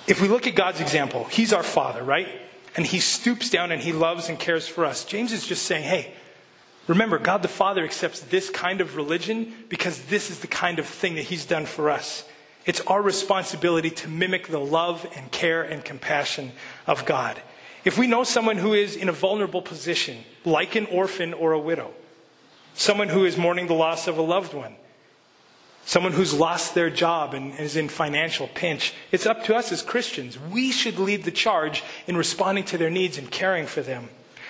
if 0.07 0.20
we 0.20 0.29
look 0.29 0.47
at 0.47 0.55
God's 0.55 0.83
example, 0.83 1.25
He's 1.25 1.53
our 1.53 1.62
Father, 1.62 2.03
right? 2.03 2.29
And 2.77 2.87
He 2.87 3.01
stoops 3.01 3.49
down 3.49 3.73
and 3.73 3.81
He 3.81 3.92
loves 3.92 4.29
and 4.29 4.38
cares 4.38 4.68
for 4.68 4.85
us. 4.85 5.07
James 5.07 5.33
is 5.33 5.47
just 5.47 5.64
saying, 5.64 5.85
hey, 5.85 6.12
remember, 6.87 7.18
God 7.18 7.40
the 7.40 7.49
Father 7.49 7.85
accepts 7.85 8.20
this 8.20 8.51
kind 8.51 8.83
of 8.83 8.97
religion 8.97 9.55
because 9.70 10.03
this 10.05 10.31
is 10.31 10.40
the 10.40 10.47
kind 10.47 10.79
of 10.79 10.87
thing 10.87 11.14
that 11.14 11.23
He's 11.25 11.47
done 11.47 11.64
for 11.64 11.88
us. 11.88 12.29
It's 12.66 12.83
our 12.83 13.01
responsibility 13.01 13.90
to 13.90 14.09
mimic 14.09 14.49
the 14.49 14.61
love 14.61 15.07
and 15.16 15.31
care 15.31 15.62
and 15.62 15.83
compassion 15.83 16.53
of 16.87 17.07
God. 17.07 17.40
If 17.85 17.99
we 17.99 18.07
know 18.07 18.25
someone 18.25 18.57
who 18.57 18.73
is 18.73 18.97
in 18.97 19.09
a 19.09 19.12
vulnerable 19.12 19.62
position, 19.62 20.25
like 20.44 20.75
an 20.75 20.87
orphan 20.87 21.35
or 21.35 21.53
a 21.53 21.59
widow, 21.59 21.92
someone 22.75 23.09
who 23.09 23.25
is 23.25 23.37
mourning 23.37 23.66
the 23.66 23.75
loss 23.75 24.07
of 24.07 24.16
a 24.16 24.23
loved 24.23 24.55
one, 24.55 24.75
someone 25.85 26.12
who's 26.12 26.33
lost 26.33 26.75
their 26.75 26.88
job 26.90 27.35
and 27.35 27.59
is 27.59 27.77
in 27.77 27.88
financial 27.88 28.49
pinch, 28.49 28.94
it's 29.12 29.27
up 29.27 29.44
to 29.44 29.55
us 29.55 29.70
as 29.70 29.83
Christians. 29.83 30.38
We 30.38 30.73
should 30.73 30.99
lead 30.99 31.25
the 31.25 31.31
charge 31.31 31.85
in 32.07 32.16
responding 32.16 32.64
to 32.64 32.79
their 32.79 32.90
needs 32.90 33.18
and 33.18 33.31
caring 33.31 33.66
for 33.66 33.83
them. 33.83 34.09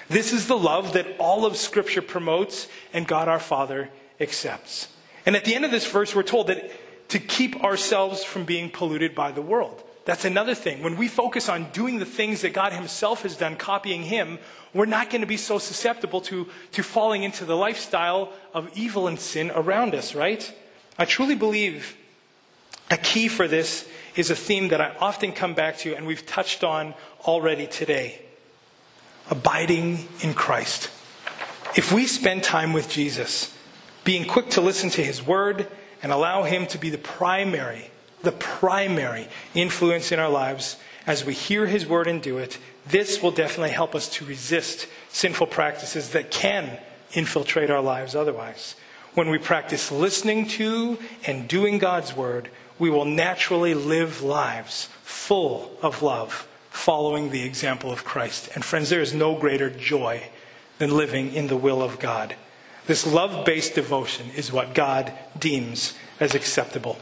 This 0.09 0.33
is 0.33 0.47
the 0.47 0.59
love 0.59 0.93
that 0.93 1.07
all 1.19 1.45
of 1.45 1.57
Scripture 1.57 2.03
promotes 2.03 2.69
and 2.93 3.07
God 3.07 3.27
our 3.27 3.41
Father 3.41 3.91
accepts. 4.21 4.89
And 5.27 5.35
at 5.35 5.45
the 5.45 5.55
end 5.55 5.65
of 5.65 5.71
this 5.71 5.91
verse, 5.91 6.15
we're 6.15 6.23
told 6.23 6.49
that 6.49 6.71
to 7.09 7.19
keep 7.19 7.63
ourselves 7.63 8.23
from 8.23 8.45
being 8.45 8.71
polluted 8.71 9.15
by 9.15 9.33
the 9.33 9.43
world. 9.43 9.83
That's 10.05 10.25
another 10.25 10.55
thing. 10.55 10.83
When 10.83 10.97
we 10.97 11.09
focus 11.09 11.49
on 11.49 11.71
doing 11.71 11.99
the 11.99 12.05
things 12.05 12.43
that 12.43 12.53
God 12.53 12.73
Himself 12.73 13.23
has 13.23 13.37
done, 13.37 13.57
copying 13.57 14.03
Him, 14.03 14.39
we're 14.75 14.85
not 14.87 15.09
going 15.09 15.23
to 15.23 15.27
be 15.27 15.39
so 15.39 15.59
susceptible 15.59 16.21
to, 16.23 16.49
to 16.73 16.83
falling 16.83 17.23
into 17.23 17.45
the 17.45 17.57
lifestyle 17.57 18.33
of 18.53 18.71
evil 18.77 19.07
and 19.07 19.19
sin 19.19 19.51
around 19.55 19.95
us, 19.95 20.15
right? 20.15 20.53
I 20.99 21.07
truly 21.07 21.35
believe 21.35 21.97
a 22.91 22.99
key 22.99 23.29
for 23.29 23.49
this 23.49 23.89
is 24.15 24.31
a 24.31 24.37
theme 24.37 24.69
that 24.69 24.81
I 24.81 24.95
often 25.01 25.33
come 25.33 25.55
back 25.55 25.79
to, 25.79 25.95
and 25.95 26.07
we've 26.07 26.27
touched 26.27 26.63
on 26.63 26.95
already 27.27 27.67
today 27.67 28.21
abiding 29.31 30.07
in 30.21 30.35
Christ. 30.35 30.91
If 31.77 31.93
we 31.93 32.07
spend 32.07 32.43
time 32.43 32.73
with 32.73 32.91
Jesus, 32.91 33.57
being 34.05 34.27
quick 34.27 34.51
to 34.51 34.61
listen 34.61 34.91
to 34.91 35.03
His 35.03 35.27
word 35.27 35.67
and 36.03 36.13
allow 36.13 36.43
Him 36.43 36.67
to 36.69 36.79
be 36.79 36.91
the 36.91 36.99
primary 36.99 37.91
the 38.25 38.33
primary 38.33 39.29
influence 39.55 40.13
in 40.13 40.19
our 40.19 40.29
lives 40.29 40.77
as 41.07 41.25
we 41.25 41.35
hear 41.35 41.67
His 41.67 41.87
word 41.87 42.07
and 42.07 42.23
do 42.23 42.39
it, 42.39 42.59
this 42.87 43.23
will 43.23 43.31
definitely 43.31 43.71
help 43.71 43.95
us 43.95 44.09
to 44.11 44.25
resist 44.25 44.89
sinful 45.09 45.47
practices 45.49 46.11
that 46.11 46.31
can 46.31 46.79
infiltrate 47.13 47.71
our 47.71 47.81
lives 47.81 48.15
otherwise. 48.15 48.75
When 49.15 49.31
we 49.31 49.39
practice 49.39 49.93
listening 49.93 50.49
to 50.49 50.99
and 51.27 51.47
doing 51.47 51.79
God's 51.79 52.17
word, 52.17 52.51
we 52.79 52.91
will 52.91 53.05
naturally 53.05 53.75
live 53.75 54.23
lives 54.23 54.89
full 55.03 55.71
of 55.83 56.03
love, 56.03 56.49
following 56.71 57.31
the 57.31 57.45
example 57.45 57.93
of 57.93 58.05
Christ. 58.05 58.51
And 58.55 58.65
friends, 58.65 58.91
there 58.91 59.01
is 59.01 59.15
no 59.15 59.39
greater 59.39 59.71
joy 59.71 60.31
than 60.79 60.97
living 60.97 61.33
in 61.33 61.47
the 61.47 61.57
will 61.57 61.83
of 61.83 62.01
God. 62.01 62.35
This 62.87 63.07
love 63.07 63.47
based 63.47 63.75
devotion 63.75 64.31
is 64.37 64.53
what 64.53 64.75
God 64.75 65.13
deems 65.39 65.95
as 66.21 66.35
acceptable. 66.35 66.99